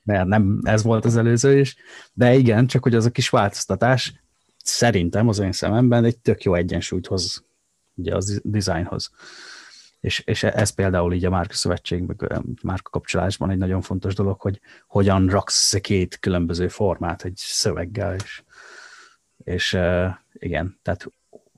[0.04, 1.76] mert nem ez volt az előző is.
[2.12, 4.12] De igen, csak hogy az a kis változtatás
[4.64, 7.44] szerintem az én szememben egy tök jó egyensúlyt hoz
[7.94, 9.10] ugye az dizájnhoz.
[10.00, 14.40] És, és ez például így a Márka Szövetség, meg Márka kapcsolásban egy nagyon fontos dolog,
[14.40, 18.42] hogy hogyan raksz két különböző formát egy szöveggel, és,
[19.44, 19.78] és
[20.32, 21.06] igen, tehát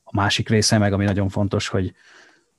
[0.05, 1.95] a másik része meg, ami nagyon fontos, hogy,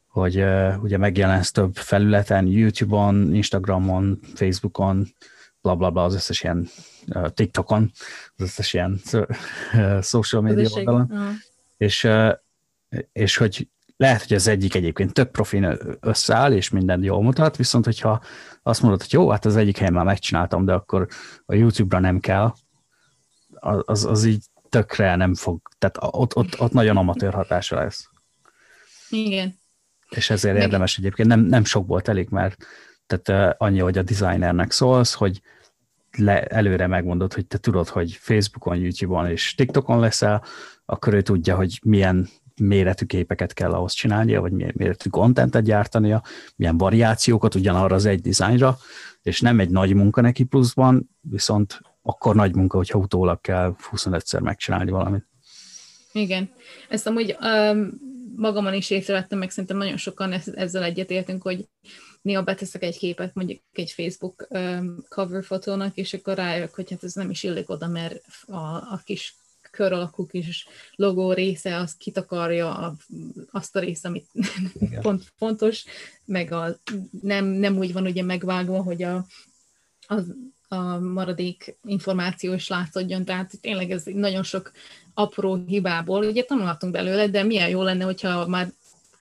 [0.07, 0.43] hogy
[0.81, 5.07] ugye megjelensz több felületen, YouTube-on, Instagramon, Facebookon,
[5.61, 6.67] bla bla bla, az összes ilyen
[7.07, 7.91] uh, TikTokon,
[8.35, 11.29] az összes ilyen uh, social media oldalon, uh.
[11.77, 12.33] és, uh,
[13.11, 17.85] és hogy lehet, hogy az egyik egyébként több profin összeáll, és minden jól mutat, viszont
[17.85, 18.21] hogyha
[18.63, 21.07] azt mondod, hogy jó, hát az egyik helyen már megcsináltam, de akkor
[21.45, 22.53] a YouTube-ra nem kell,
[23.59, 28.09] az, az így tökre nem fog, tehát ott, ott, ott nagyon amatőr hatása lesz.
[29.09, 29.59] Igen.
[30.09, 30.63] És ezért Meg...
[30.63, 32.65] érdemes egyébként, nem, nem sokból telik, mert
[33.07, 35.41] tehát annyi, hogy a designernek szólsz, hogy
[36.17, 40.43] le, előre megmondod, hogy te tudod, hogy Facebookon, YouTube-on és TikTokon leszel,
[40.85, 42.29] akkor ő tudja, hogy milyen
[42.61, 46.23] méretű képeket kell ahhoz csinálnia, vagy milyen méretű kontentet gyártania,
[46.55, 48.77] milyen variációkat ugyanarra az egy dizájnra,
[49.21, 54.41] és nem egy nagy munka neki pluszban, viszont akkor nagy munka, hogyha utólag kell 25-szer
[54.41, 55.27] megcsinálni valamit.
[56.11, 56.49] Igen.
[56.89, 57.89] Ezt amúgy um,
[58.35, 61.67] magamon is észrevettem, meg szerintem nagyon sokan ezzel egyetértünk, hogy
[62.28, 64.47] néha beteszek egy képet mondjuk egy Facebook
[65.09, 69.01] cover fotónak, és akkor rájövök, hogy hát ez nem is illik oda, mert a, a
[69.03, 69.36] kis
[69.71, 72.95] kör alakú kis logó része, az kitakarja a,
[73.51, 74.30] azt a részt, amit
[75.01, 75.86] pont, fontos,
[76.25, 76.80] meg a,
[77.21, 79.25] nem, nem úgy van ugye megvágva, hogy a,
[80.07, 80.15] a,
[80.75, 84.71] a maradék információ is látszódjon, tehát tényleg ez nagyon sok
[85.13, 88.71] apró hibából, ugye tanulhatunk belőle, de milyen jó lenne, hogyha már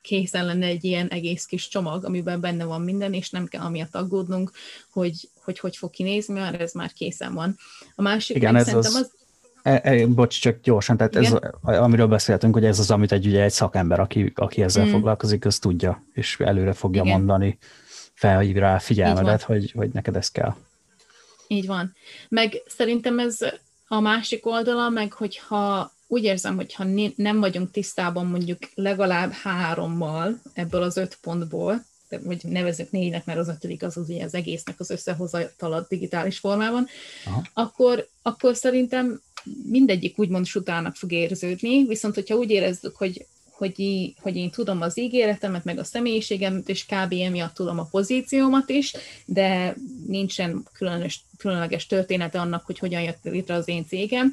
[0.07, 3.95] készen lenne egy ilyen egész kis csomag, amiben benne van minden, és nem kell amiatt
[3.95, 4.51] aggódnunk,
[4.91, 7.57] hogy hogy, hogy fog kinézni, mert ez már készen van.
[7.95, 9.15] A másik Igen, ez az, az
[9.63, 11.43] E, e, bocs, csak gyorsan, tehát Igen?
[11.65, 14.91] ez, amiről beszéltünk, hogy ez az, amit egy, ugye egy szakember, aki, aki ezzel mm.
[14.91, 17.17] foglalkozik, az tudja, és előre fogja Igen.
[17.17, 17.59] mondani,
[18.15, 20.55] felhív rá figyelmedet, hogy, hogy neked ez kell.
[21.47, 21.95] Így van.
[22.29, 23.39] Meg szerintem ez
[23.89, 26.85] a másik oldala, meg hogyha úgy érzem, hogyha
[27.17, 31.85] nem vagyunk tisztában mondjuk legalább hárommal ebből az öt pontból,
[32.25, 36.87] vagy nevezük négynek, mert az ötödik az az, az egésznek az összehozatalat digitális formában,
[37.25, 37.43] Aha.
[37.53, 39.21] akkor, akkor szerintem
[39.71, 43.27] mindegyik úgymond sutának fog érződni, viszont hogyha úgy érezzük, hogy
[43.57, 47.13] hogy, hogy én tudom az ígéretemet, meg a személyiségemet, és kb.
[47.13, 48.93] emiatt tudom a pozíciómat is,
[49.25, 49.77] de
[50.07, 54.33] nincsen különös, különleges története annak, hogy hogyan jött létre az én cégem,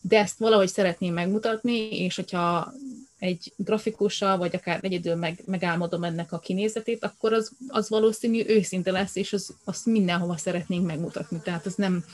[0.00, 2.72] de ezt valahogy szeretném megmutatni, és hogyha
[3.18, 8.90] egy grafikussal, vagy akár egyedül meg, megálmodom ennek a kinézetét, akkor az, az valószínű őszinte
[8.90, 11.40] lesz, és az, azt mindenhova szeretnénk megmutatni.
[11.42, 12.04] Tehát ez nem,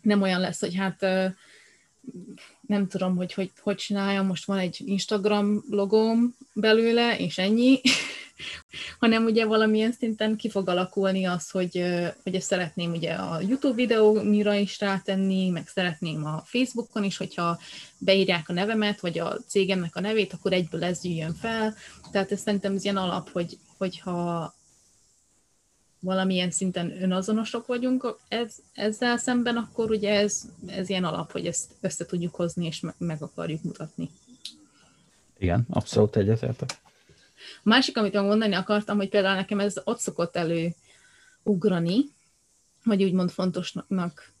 [0.00, 1.06] nem olyan lesz, hogy hát
[2.66, 7.80] nem tudom, hogy, hogy hogy csináljam, most van egy Instagram logóm belőle, és ennyi,
[9.00, 11.84] hanem ugye valamilyen szinten ki fog alakulni az, hogy,
[12.22, 17.58] hogy ezt szeretném ugye a YouTube videómira is rátenni, meg szeretném a Facebookon is, hogyha
[17.98, 21.74] beírják a nevemet, vagy a cégemnek a nevét, akkor egyből ez jöjjön fel.
[22.10, 24.54] Tehát ez szerintem ez ilyen alap, hogy, hogyha
[26.04, 31.70] valamilyen szinten önazonosok vagyunk ez, ezzel szemben, akkor ugye ez, ez ilyen alap, hogy ezt
[31.80, 34.10] össze tudjuk hozni, és meg, meg akarjuk mutatni.
[35.38, 36.70] Igen, abszolút egyetértek.
[37.36, 40.74] A másik, amit mondani akartam, hogy például nekem ez ott szokott elő
[41.42, 42.04] ugrani,
[42.84, 44.32] vagy úgymond fontosnak,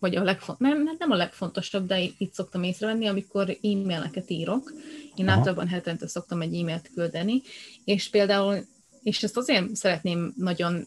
[0.00, 4.72] vagy a legfont, nem, nem a legfontosabb, de itt szoktam észrevenni, amikor e-maileket írok.
[5.14, 5.36] Én Aha.
[5.36, 7.42] általában hetente szoktam egy e-mailt küldeni,
[7.84, 8.66] és például
[9.08, 10.86] és ezt azért szeretném nagyon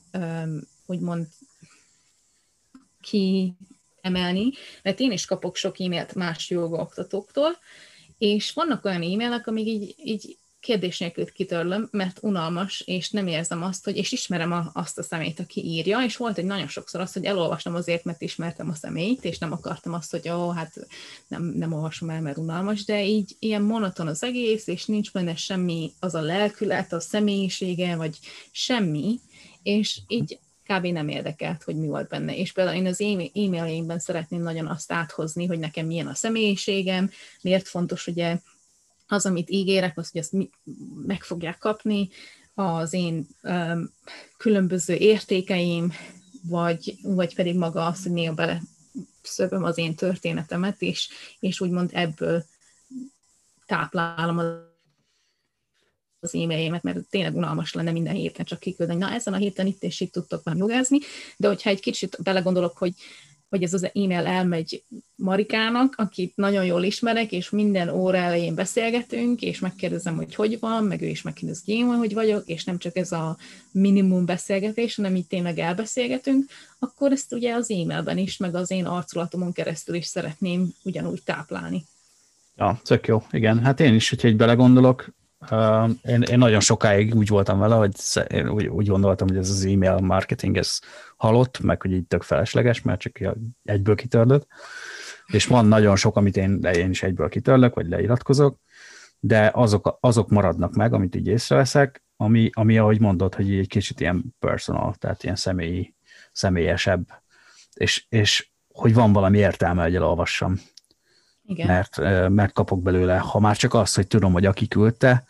[0.86, 1.28] úgymond
[3.02, 4.52] kiemelni,
[4.84, 7.58] mert én is kapok sok e-mailt más jogaoktatóktól,
[8.18, 13.64] és vannak olyan e-mailek, amik így, így kérdés nélkül kitörlöm, mert unalmas, és nem érzem
[13.64, 17.02] azt, hogy, és ismerem a, azt a szemét, aki írja, és volt egy nagyon sokszor
[17.02, 20.74] az, hogy elolvastam azért, mert ismertem a személyt, és nem akartam azt, hogy ó, hát
[21.28, 25.36] nem, nem olvasom el, mert unalmas, de így ilyen monoton az egész, és nincs benne
[25.36, 28.18] semmi, az a lelkület, a személyisége, vagy
[28.52, 29.20] semmi,
[29.64, 30.86] és így kb.
[30.86, 32.36] nem érdekelt, hogy mi volt benne.
[32.36, 37.10] És például én az e-mailjénkben szeretném nagyon azt áthozni, hogy nekem milyen a személyiségem,
[37.42, 38.38] miért fontos ugye
[39.12, 40.36] az, amit ígérek, az, hogy azt
[41.06, 42.10] meg fogják kapni,
[42.54, 43.92] az én um,
[44.38, 45.94] különböző értékeim,
[46.44, 48.62] vagy, vagy pedig maga az, hogy néha bele
[49.22, 51.10] szövöm az én történetemet, és,
[51.40, 52.46] és úgymond ebből
[53.66, 59.00] táplálom az e-mailjémet, mert tényleg unalmas lenne minden héten csak kiküldeni.
[59.00, 60.98] Na, ezen a héten itt és itt tudtok már jogázni,
[61.38, 62.94] de hogyha egy kicsit belegondolok, hogy
[63.52, 64.84] hogy ez az e-mail elmegy
[65.16, 70.84] Marikának, akit nagyon jól ismerek, és minden óra elején beszélgetünk, és megkérdezem, hogy hogy van,
[70.84, 73.38] meg ő is megkérdez, hogy én hogy vagyok, és nem csak ez a
[73.72, 76.46] minimum beszélgetés, hanem így tényleg elbeszélgetünk,
[76.80, 81.86] akkor ezt ugye az e-mailben is, meg az én arculatomon keresztül is szeretném ugyanúgy táplálni.
[82.56, 83.60] Ja, tök jó, igen.
[83.60, 85.10] Hát én is, hogyha egy belegondolok,
[86.04, 87.94] én, én nagyon sokáig úgy voltam vele, hogy
[88.28, 90.80] én úgy, úgy gondoltam, hogy ez az e-mail marketing, ez
[91.18, 94.48] halott, meg hogy így tök felesleges, mert csak egyből kitörlött.
[95.26, 98.60] És van nagyon sok, amit én, én is egyből kitörlök, vagy leiratkozok,
[99.20, 104.00] de azok, azok maradnak meg, amit így észreveszek, ami, ami ahogy mondod, hogy egy kicsit
[104.00, 105.96] ilyen personal, tehát ilyen személyi,
[106.32, 107.24] személyesebb,
[107.74, 110.60] és, és hogy van valami értelme, hogy elolvassam.
[111.52, 111.68] Igen.
[111.68, 111.98] Mert,
[112.30, 115.24] mert kapok belőle, ha már csak azt, hogy tudom, hogy aki küldte,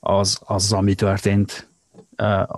[0.00, 1.68] az, az ami történt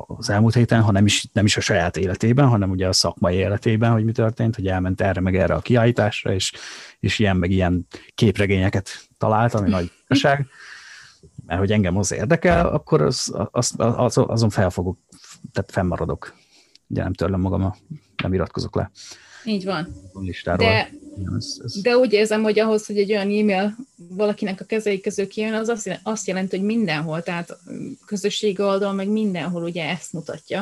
[0.06, 3.34] az elmúlt héten, ha nem is, nem is a saját életében, hanem ugye a szakmai
[3.34, 6.52] életében, hogy mi történt, hogy elment erre meg erre a kiállításra, és,
[7.00, 10.46] és ilyen meg ilyen képregényeket talált, ami nagy igazság,
[11.46, 14.98] mert hogy engem az érdekel, akkor az, az, az, azon fel fogok,
[15.52, 16.34] tehát fennmaradok.
[16.88, 17.74] ugye nem törlöm magam,
[18.22, 18.90] nem iratkozok le.
[19.44, 19.94] Így van.
[20.12, 20.66] A listáról.
[20.66, 20.90] De,
[21.36, 21.80] ez, ez...
[21.80, 25.68] de úgy érzem, hogy ahhoz, hogy egy olyan e-mail valakinek a kezei közül kijön, az
[25.68, 27.58] azt, azt jelenti, hogy mindenhol, tehát
[28.06, 30.58] közösségi oldal, meg mindenhol ugye ezt mutatja.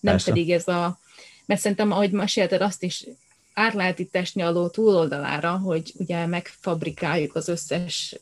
[0.00, 0.30] Nem Persze.
[0.30, 0.98] pedig ez a,
[1.46, 3.06] mert szerintem, ahogy mesélted, azt is
[3.54, 8.16] át lehet itt esni a ló túloldalára, hogy ugye megfabrikáljuk az összes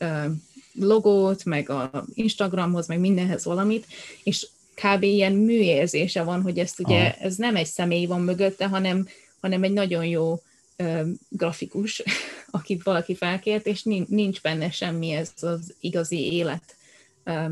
[0.79, 3.85] logót, meg a Instagramhoz, meg mindenhez valamit,
[4.23, 5.03] és kb.
[5.03, 7.13] ilyen műérzése van, hogy ezt ugye, Aha.
[7.19, 9.07] ez nem egy személy van mögötte, hanem,
[9.45, 10.41] hanem egy nagyon jó
[10.75, 12.03] ö, grafikus,
[12.51, 16.75] akit valaki felkért, és nincs benne semmi ez az igazi élet,
[17.23, 17.45] ö,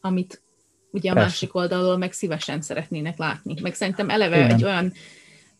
[0.00, 0.42] amit
[0.90, 1.28] ugye a Persze.
[1.28, 3.54] másik oldalról meg szívesen szeretnének látni.
[3.60, 4.50] Meg szerintem eleve Igen.
[4.50, 4.92] egy olyan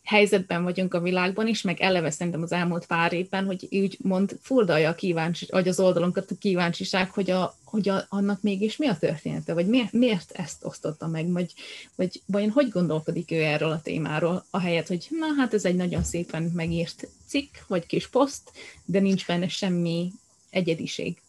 [0.05, 4.37] helyzetben vagyunk a világban is, meg eleve szerintem az elmúlt pár évben, hogy úgy mond
[4.41, 8.87] furdalja a kíváncsi, vagy az oldalunkat a kíváncsiság, hogy, a, hogy a, annak mégis mi
[8.87, 11.53] a története, vagy miért, miért ezt osztotta meg, vagy,
[11.95, 16.03] vagy vajon hogy gondolkodik ő erről a témáról, ahelyett, hogy na hát ez egy nagyon
[16.03, 18.51] szépen megírt cikk, vagy kis poszt,
[18.85, 20.13] de nincs benne semmi
[20.51, 21.23] egyediség.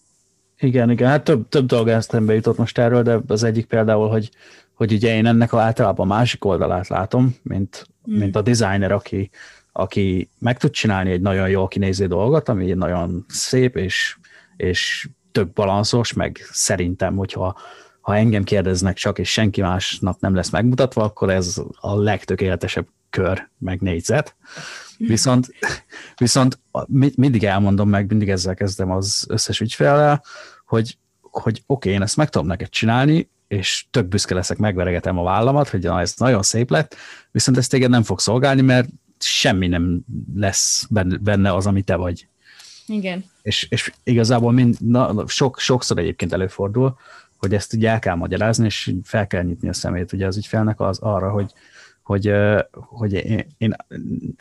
[0.59, 4.29] Igen, igen, hát több, több dolog eszembe jutott most erről, de az egyik például, hogy,
[4.75, 8.17] hogy ugye én ennek általában a másik oldalát látom, mint, mm.
[8.17, 9.29] mint a designer, aki,
[9.71, 14.17] aki meg tud csinálni egy nagyon jól kinéző dolgot, ami nagyon szép, és,
[14.55, 17.57] és tök balanszos, meg szerintem, hogyha
[18.01, 23.49] ha engem kérdeznek csak, és senki másnak nem lesz megmutatva, akkor ez a legtökéletesebb kör,
[23.57, 24.35] meg négyzet.
[24.97, 25.47] Viszont,
[26.15, 26.59] viszont
[27.15, 30.23] mindig elmondom meg, mindig ezzel kezdem az összes ügyfélel,
[30.65, 35.17] hogy, hogy oké, okay, én ezt meg tudom neked csinálni, és tök büszke leszek, megveregetem
[35.17, 36.95] a vállamat, hogy na, ez nagyon szép lett,
[37.31, 38.89] viszont ez téged nem fog szolgálni, mert
[39.19, 39.99] semmi nem
[40.35, 40.87] lesz
[41.21, 42.27] benne az, ami te vagy.
[42.87, 43.25] Igen.
[43.41, 46.97] És, és igazából mind, na, sok, sokszor egyébként előfordul,
[47.37, 50.79] hogy ezt ugye el kell magyarázni, és fel kell nyitni a szemét ugye az ügyfelnek
[50.79, 51.51] az arra, hogy,
[52.03, 52.33] hogy,
[52.71, 53.75] hogy én, én,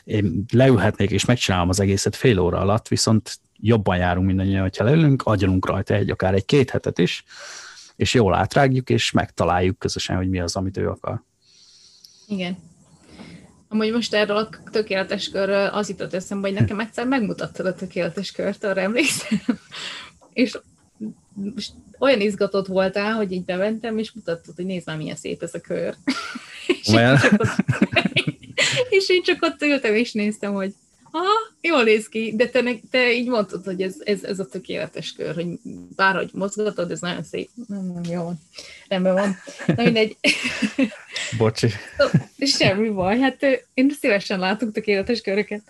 [0.03, 5.21] én leülhetnék és megcsinálom az egészet fél óra alatt, viszont jobban járunk mindannyian, hogyha leülünk,
[5.25, 7.23] agyalunk rajta egy, akár egy két hetet is,
[7.95, 11.23] és jól átrágjuk, és megtaláljuk közösen, hogy mi az, amit ő akar.
[12.27, 12.57] Igen.
[13.67, 18.31] Amúgy most erről a tökéletes körről az jutott eszembe, hogy nekem egyszer megmutattad a tökéletes
[18.31, 19.39] kört, arra emlékszem.
[20.33, 20.57] és
[21.33, 25.53] most olyan izgatott voltál, hogy így bementem, és mutattad, hogy nézd már, milyen szép ez
[25.53, 25.95] a kör.
[26.67, 27.65] és, én csak ott,
[28.89, 30.73] és én csak ott ültem, és néztem, hogy
[31.15, 35.13] aha, jól néz ki, de te, te így mondtad, hogy ez, ez, ez a tökéletes
[35.13, 35.47] kör, hogy
[35.95, 37.49] bárhogy mozgatod, ez nagyon szép.
[37.67, 38.39] Nem, jó van.
[38.87, 39.37] Rendben van.
[39.75, 40.17] Na mindegy.
[41.37, 41.67] Bocsi.
[42.39, 45.61] Semmi baj, hát én szívesen látok tökéletes köröket.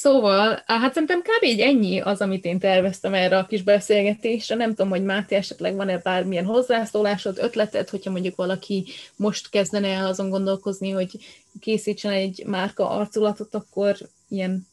[0.00, 1.44] Szóval, hát szerintem kb.
[1.44, 4.54] így ennyi az, amit én terveztem erre a kis beszélgetésre.
[4.54, 8.84] Nem tudom, hogy Máté esetleg van-e bármilyen hozzászólásod, ötleted, hogyha mondjuk valaki
[9.16, 11.18] most kezdene el azon gondolkozni, hogy
[11.60, 13.96] készítsen egy márka arculatot, akkor
[14.28, 14.66] ilyen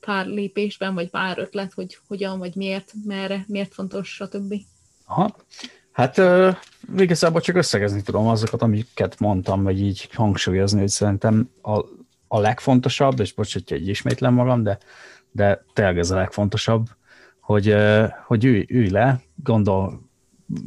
[0.00, 4.54] pár lépésben, vagy pár ötlet, hogy hogyan, vagy miért, merre, miért fontos, stb.
[5.06, 5.36] Aha.
[5.92, 6.56] Hát uh,
[6.96, 11.84] igazából csak összegezni tudom azokat, amiket mondtam, vagy így hangsúlyozni, hogy szerintem a
[12.34, 14.78] a legfontosabb, és bocs, hogy egy ismétlem magam, de,
[15.30, 16.86] de tényleg ez a legfontosabb,
[17.40, 17.76] hogy,
[18.26, 20.10] hogy ülj, ülj le, gondol,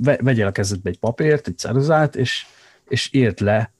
[0.02, 2.46] vegyél a kezedbe egy papírt, egy ceruzát, és,
[2.88, 3.74] és írd le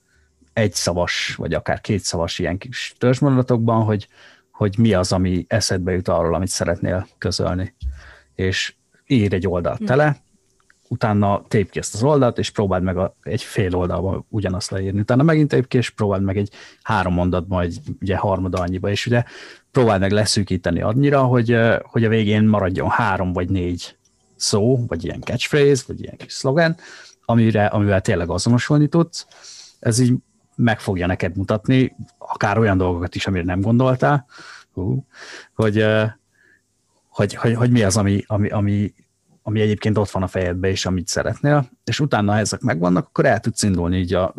[0.52, 4.08] egy szavas, vagy akár két szavas ilyen kis törzsmondatokban, hogy,
[4.50, 7.74] hogy mi az, ami eszedbe jut arról, amit szeretnél közölni.
[8.34, 8.74] És
[9.06, 9.84] ír egy oldalt hm.
[9.84, 10.16] tele,
[10.88, 15.00] utána tép ki ezt az oldalt, és próbáld meg a, egy fél oldalba ugyanazt leírni.
[15.00, 16.50] Utána megint tép ki, és próbáld meg egy
[16.82, 19.24] három mondatban, egy ugye harmada annyiba, és ugye
[19.70, 23.96] próbáld meg leszűkíteni annyira, hogy, hogy a végén maradjon három vagy négy
[24.36, 26.76] szó, vagy ilyen catchphrase, vagy ilyen kis szlogen,
[27.24, 29.26] amire, amivel tényleg azonosulni tudsz.
[29.80, 30.14] Ez így
[30.56, 34.26] meg fogja neked mutatni, akár olyan dolgokat is, amire nem gondoltál,
[35.54, 35.84] hogy,
[37.08, 38.94] hogy, hogy, hogy mi az, ami, ami, ami
[39.48, 43.24] ami egyébként ott van a fejedben, és amit szeretnél, és utána, ha ezek megvannak, akkor
[43.24, 44.34] el tudsz indulni így a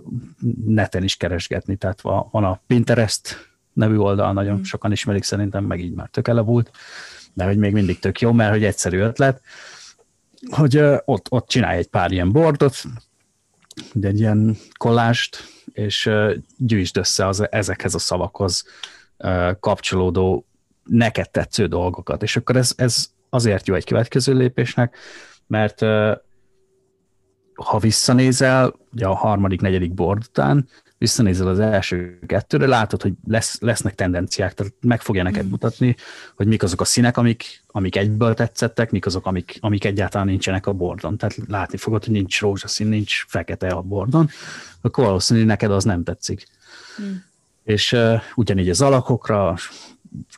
[0.66, 4.62] neten is keresgetni, tehát van a Pinterest nevű oldal, nagyon mm.
[4.62, 6.72] sokan ismerik szerintem, meg így már tök elavult,
[7.34, 9.42] de hogy még mindig tök jó, mert hogy egyszerű ötlet,
[10.50, 12.84] hogy ott, ott csinálj egy pár ilyen bordot,
[14.02, 15.38] egy ilyen kollást,
[15.74, 16.10] és
[16.58, 18.66] gyűjtsd össze az, ezekhez a szavakhoz
[19.60, 20.46] kapcsolódó
[20.84, 24.98] neked tetsző dolgokat, és akkor ez, ez azért jó egy következő lépésnek,
[25.48, 25.82] mert
[27.54, 30.68] ha visszanézel, ugye a harmadik, negyedik board után,
[30.98, 35.50] visszanézel az első kettőre, látod, hogy lesz, lesznek tendenciák, tehát meg fogja neked mm.
[35.50, 35.96] mutatni,
[36.36, 40.68] hogy mik azok a színek, amik, amik egyből tetszettek, mik azok, amik, amik egyáltalán nincsenek
[40.68, 41.18] a bordon.
[41.18, 44.30] Tehát látni fogod, hogy nincs rózsaszín, nincs fekete a bordon,
[44.82, 46.48] akkor valószínűleg neked az nem tetszik.
[47.02, 47.14] Mm.
[47.64, 49.56] És uh, ugyanígy az alakokra,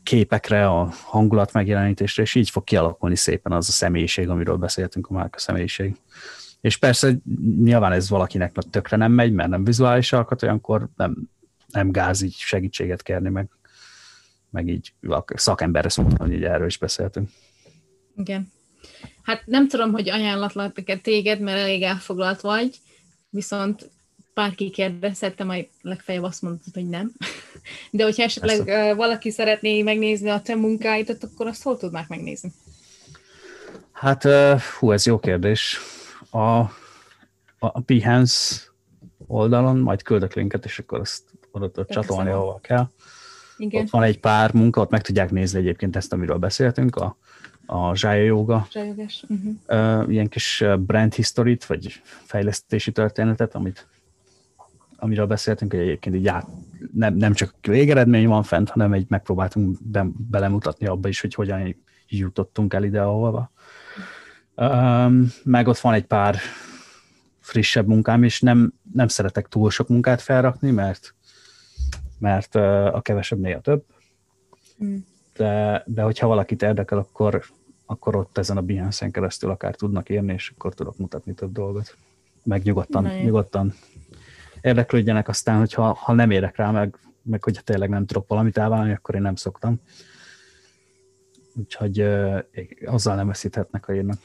[0.04, 5.14] képekre, a hangulat megjelenítésre, és így fog kialakulni szépen az a személyiség, amiről beszéltünk, a
[5.14, 5.96] márka személyiség.
[6.62, 7.18] És persze
[7.60, 11.30] nyilván ez valakinek tökre nem megy, mert nem vizuális alkat, olyankor nem,
[11.68, 13.50] nem gáz így segítséget kérni, meg,
[14.50, 14.94] meg így
[15.36, 17.30] szakemberre szóltam, hogy így erről is beszéltünk.
[18.16, 18.52] Igen.
[19.24, 22.76] Hát nem tudom, hogy ajánlatlak-e téged, mert elég elfoglalt vagy,
[23.30, 23.90] viszont
[24.40, 27.12] bárki kérdezhette, majd legfeljebb azt mondtad, hogy nem.
[27.92, 28.94] De hogyha esetleg Persze.
[28.94, 32.52] valaki szeretné megnézni a te munkáidat, akkor azt hol tudnák megnézni?
[33.92, 34.28] Hát,
[34.80, 35.78] hú, ez jó kérdés
[36.30, 36.60] a,
[37.60, 38.56] a Behance
[39.28, 42.88] oldalon, majd küldök linket, és akkor azt oda tudod csatolni, ahova kell.
[43.58, 43.82] Igen.
[43.82, 47.18] Ott van egy pár munka, ott meg tudják nézni egyébként ezt, amiről beszéltünk, a,
[47.66, 48.68] a Zsája Yoga.
[48.74, 49.54] Uh-huh.
[49.68, 53.88] Uh, ilyen kis brand history vagy fejlesztési történetet, amit,
[55.00, 56.48] amiről beszéltünk, hogy egyébként így át,
[56.94, 61.76] nem, nem csak végeredmény van fent, hanem egy megpróbáltunk be, belemutatni abba is, hogy hogyan
[62.08, 63.52] jutottunk el ide, ahova.
[64.56, 66.36] Um, meg ott van egy pár
[67.40, 71.16] frissebb munkám, és nem, nem szeretek túl sok munkát felrakni, mert,
[72.18, 73.84] mert a kevesebb néha több.
[74.84, 74.98] Mm.
[75.36, 77.44] De, de hogyha valakit érdekel, akkor,
[77.86, 81.96] akkor ott ezen a Behance-en keresztül akár tudnak írni, és akkor tudok mutatni több dolgot.
[82.44, 83.74] Meg nyugodtan, Na, nyugodtan
[84.62, 88.92] érdeklődjenek, aztán, hogyha ha nem érek rá, meg, meg hogyha tényleg nem tudok valamit elválni,
[88.92, 89.82] akkor én nem szoktam.
[91.56, 92.40] Úgyhogy uh,
[92.86, 94.18] azzal nem veszíthetnek, ha írnak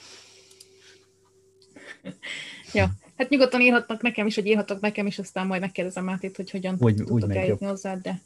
[2.72, 6.50] ja, hát nyugodtan írhatnak nekem is, hogy írhatok nekem is, aztán majd megkérdezem Mátét, hogy
[6.50, 8.20] hogyan úgy, tudtok úgy eljutni hozzá, de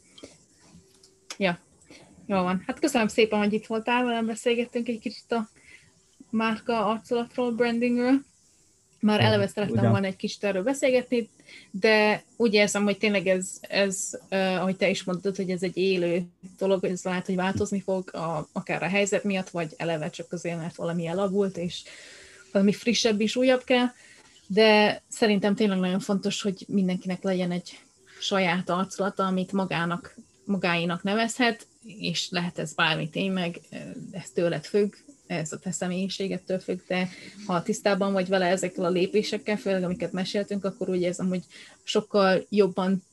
[1.37, 1.59] ja,
[2.25, 2.63] jó van.
[2.67, 5.49] Hát köszönöm szépen, hogy itt voltál, velem beszélgettünk egy kicsit a
[6.29, 8.21] márka arculatról, brandingről.
[8.99, 11.29] Már eleve szerettem volna egy kicsit erről beszélgetni,
[11.71, 15.77] de úgy érzem, hogy tényleg ez, ez uh, ahogy te is mondtad, hogy ez egy
[15.77, 16.23] élő
[16.57, 20.57] dolog, ez lehet, hogy változni fog, a, akár a helyzet miatt, vagy eleve csak azért,
[20.57, 21.83] mert valami elavult, és
[22.51, 23.87] valami frissebb és újabb kell,
[24.47, 27.79] de szerintem tényleg nagyon fontos, hogy mindenkinek legyen egy
[28.19, 33.59] saját arculata, amit magának, magáinak nevezhet, és lehet ez bármi tényleg,
[34.11, 34.93] ez tőled függ,
[35.29, 37.09] ez a te személyiségettől függ, de
[37.45, 41.43] ha tisztában vagy vele ezekkel a lépésekkel, főleg amiket meséltünk, akkor úgy érzem, hogy
[41.83, 43.03] sokkal jobban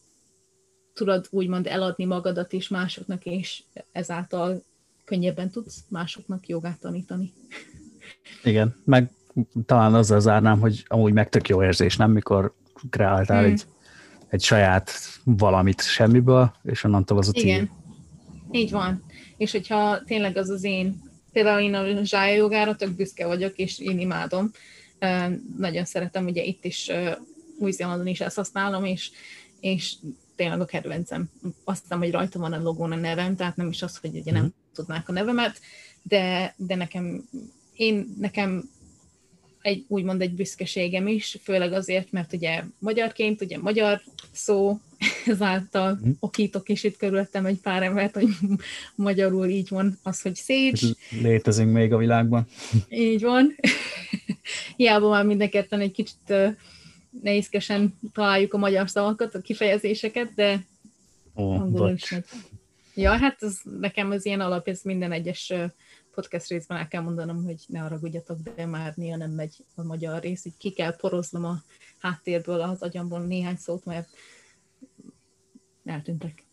[0.94, 3.62] tudod úgymond eladni magadat is másoknak, és
[3.92, 4.62] ezáltal
[5.04, 7.32] könnyebben tudsz másoknak jogát tanítani.
[8.44, 9.10] Igen, meg
[9.66, 12.10] talán azzal zárnám, hogy amúgy meg tök jó érzés, nem?
[12.10, 12.54] Mikor
[12.90, 13.52] kreáltál hmm.
[13.52, 13.66] egy,
[14.28, 14.92] egy saját
[15.24, 17.48] valamit semmiből, és onnantól az a cím.
[17.48, 17.70] Igen,
[18.50, 19.04] így van.
[19.36, 21.04] És hogyha tényleg az az én,
[21.37, 24.51] például én a zsája jogára tök büszke vagyok, és én imádom.
[25.57, 26.91] Nagyon szeretem, ugye itt is
[27.59, 29.11] Új-Zélandon is ezt használom, és,
[29.61, 29.95] és
[30.37, 31.30] tényleg a kedvencem.
[31.64, 34.32] Azt hiszem, hogy rajta van a logón a nevem, tehát nem is az, hogy ugye
[34.32, 34.55] nem hmm.
[34.74, 35.61] tudnák a nevemet,
[36.03, 37.28] de, de nekem
[37.74, 38.70] én, nekem
[39.61, 44.78] egy, úgymond egy büszkeségem is, főleg azért, mert ugye magyarként, ugye magyar szó,
[45.26, 46.10] ezáltal mm.
[46.20, 48.28] okítok is itt körülöttem egy pár embert, hogy
[48.94, 50.82] magyarul így van az, hogy szécs.
[51.10, 52.46] Létezünk még a világban.
[52.88, 53.56] Így van.
[54.76, 56.34] Hiába már mindenketten egy kicsit
[57.22, 60.64] nehézkesen találjuk a magyar szavakat, a kifejezéseket, de
[61.34, 62.14] oh, angolul is
[62.94, 65.52] Ja, hát ez, nekem az ilyen alap, ez minden egyes
[66.14, 70.22] podcast részben el kell mondanom, hogy ne haragudjatok, de már néha nem megy a magyar
[70.22, 71.62] rész, így ki kell poroznom a
[71.98, 74.08] háttérből az agyamból néhány szót, mert
[75.88, 76.45] eltűntek.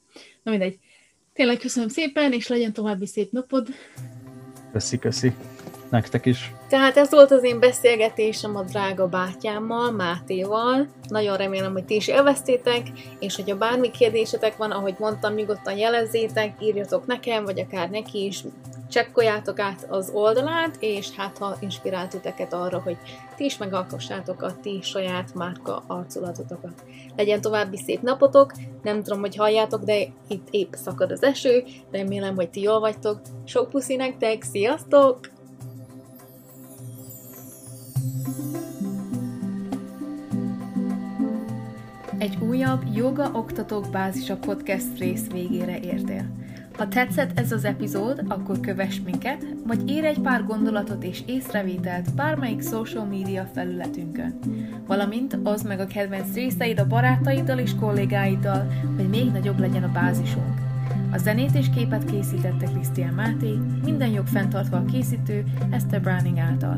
[0.44, 0.80] Na mindegy.
[1.34, 3.68] Tényleg köszönöm szépen, és legyen további szép napod.
[4.72, 5.34] Köszi, köszi.
[5.94, 6.54] Nektek is.
[6.68, 10.88] Tehát ez volt az én beszélgetésem a drága bátyámmal, Mátéval.
[11.08, 12.82] Nagyon remélem, hogy ti is élveztétek,
[13.20, 18.44] és hogyha bármi kérdésetek van, ahogy mondtam, nyugodtan jelezzétek, írjatok nekem, vagy akár neki is,
[18.90, 22.98] csekkoljátok át az oldalát, és hát ha inspirált titeket arra, hogy
[23.36, 26.84] ti is megalkossátok a ti saját márka arculatotokat.
[27.16, 28.52] Legyen további szép napotok,
[28.84, 29.98] nem tudom, hogy halljátok, de
[30.28, 33.22] itt épp szakad az eső, remélem, hogy ti jól vagytok.
[33.46, 35.33] Sok puszi nektek, sziasztok!
[42.24, 46.26] Egy újabb Joga Oktatók Bázisa podcast rész végére értél.
[46.78, 52.16] Ha tetszett ez az epizód, akkor kövess minket, vagy ír egy pár gondolatot és észrevételt
[52.16, 54.40] bármelyik social media felületünkön.
[54.88, 59.92] Valamint az meg a kedvenc részeid a barátaiddal és kollégáiddal, hogy még nagyobb legyen a
[59.92, 60.54] bázisunk.
[61.12, 66.76] A zenét és képet készítette Krisztián Máté, minden jog fenntartva a készítő Esther Browning által.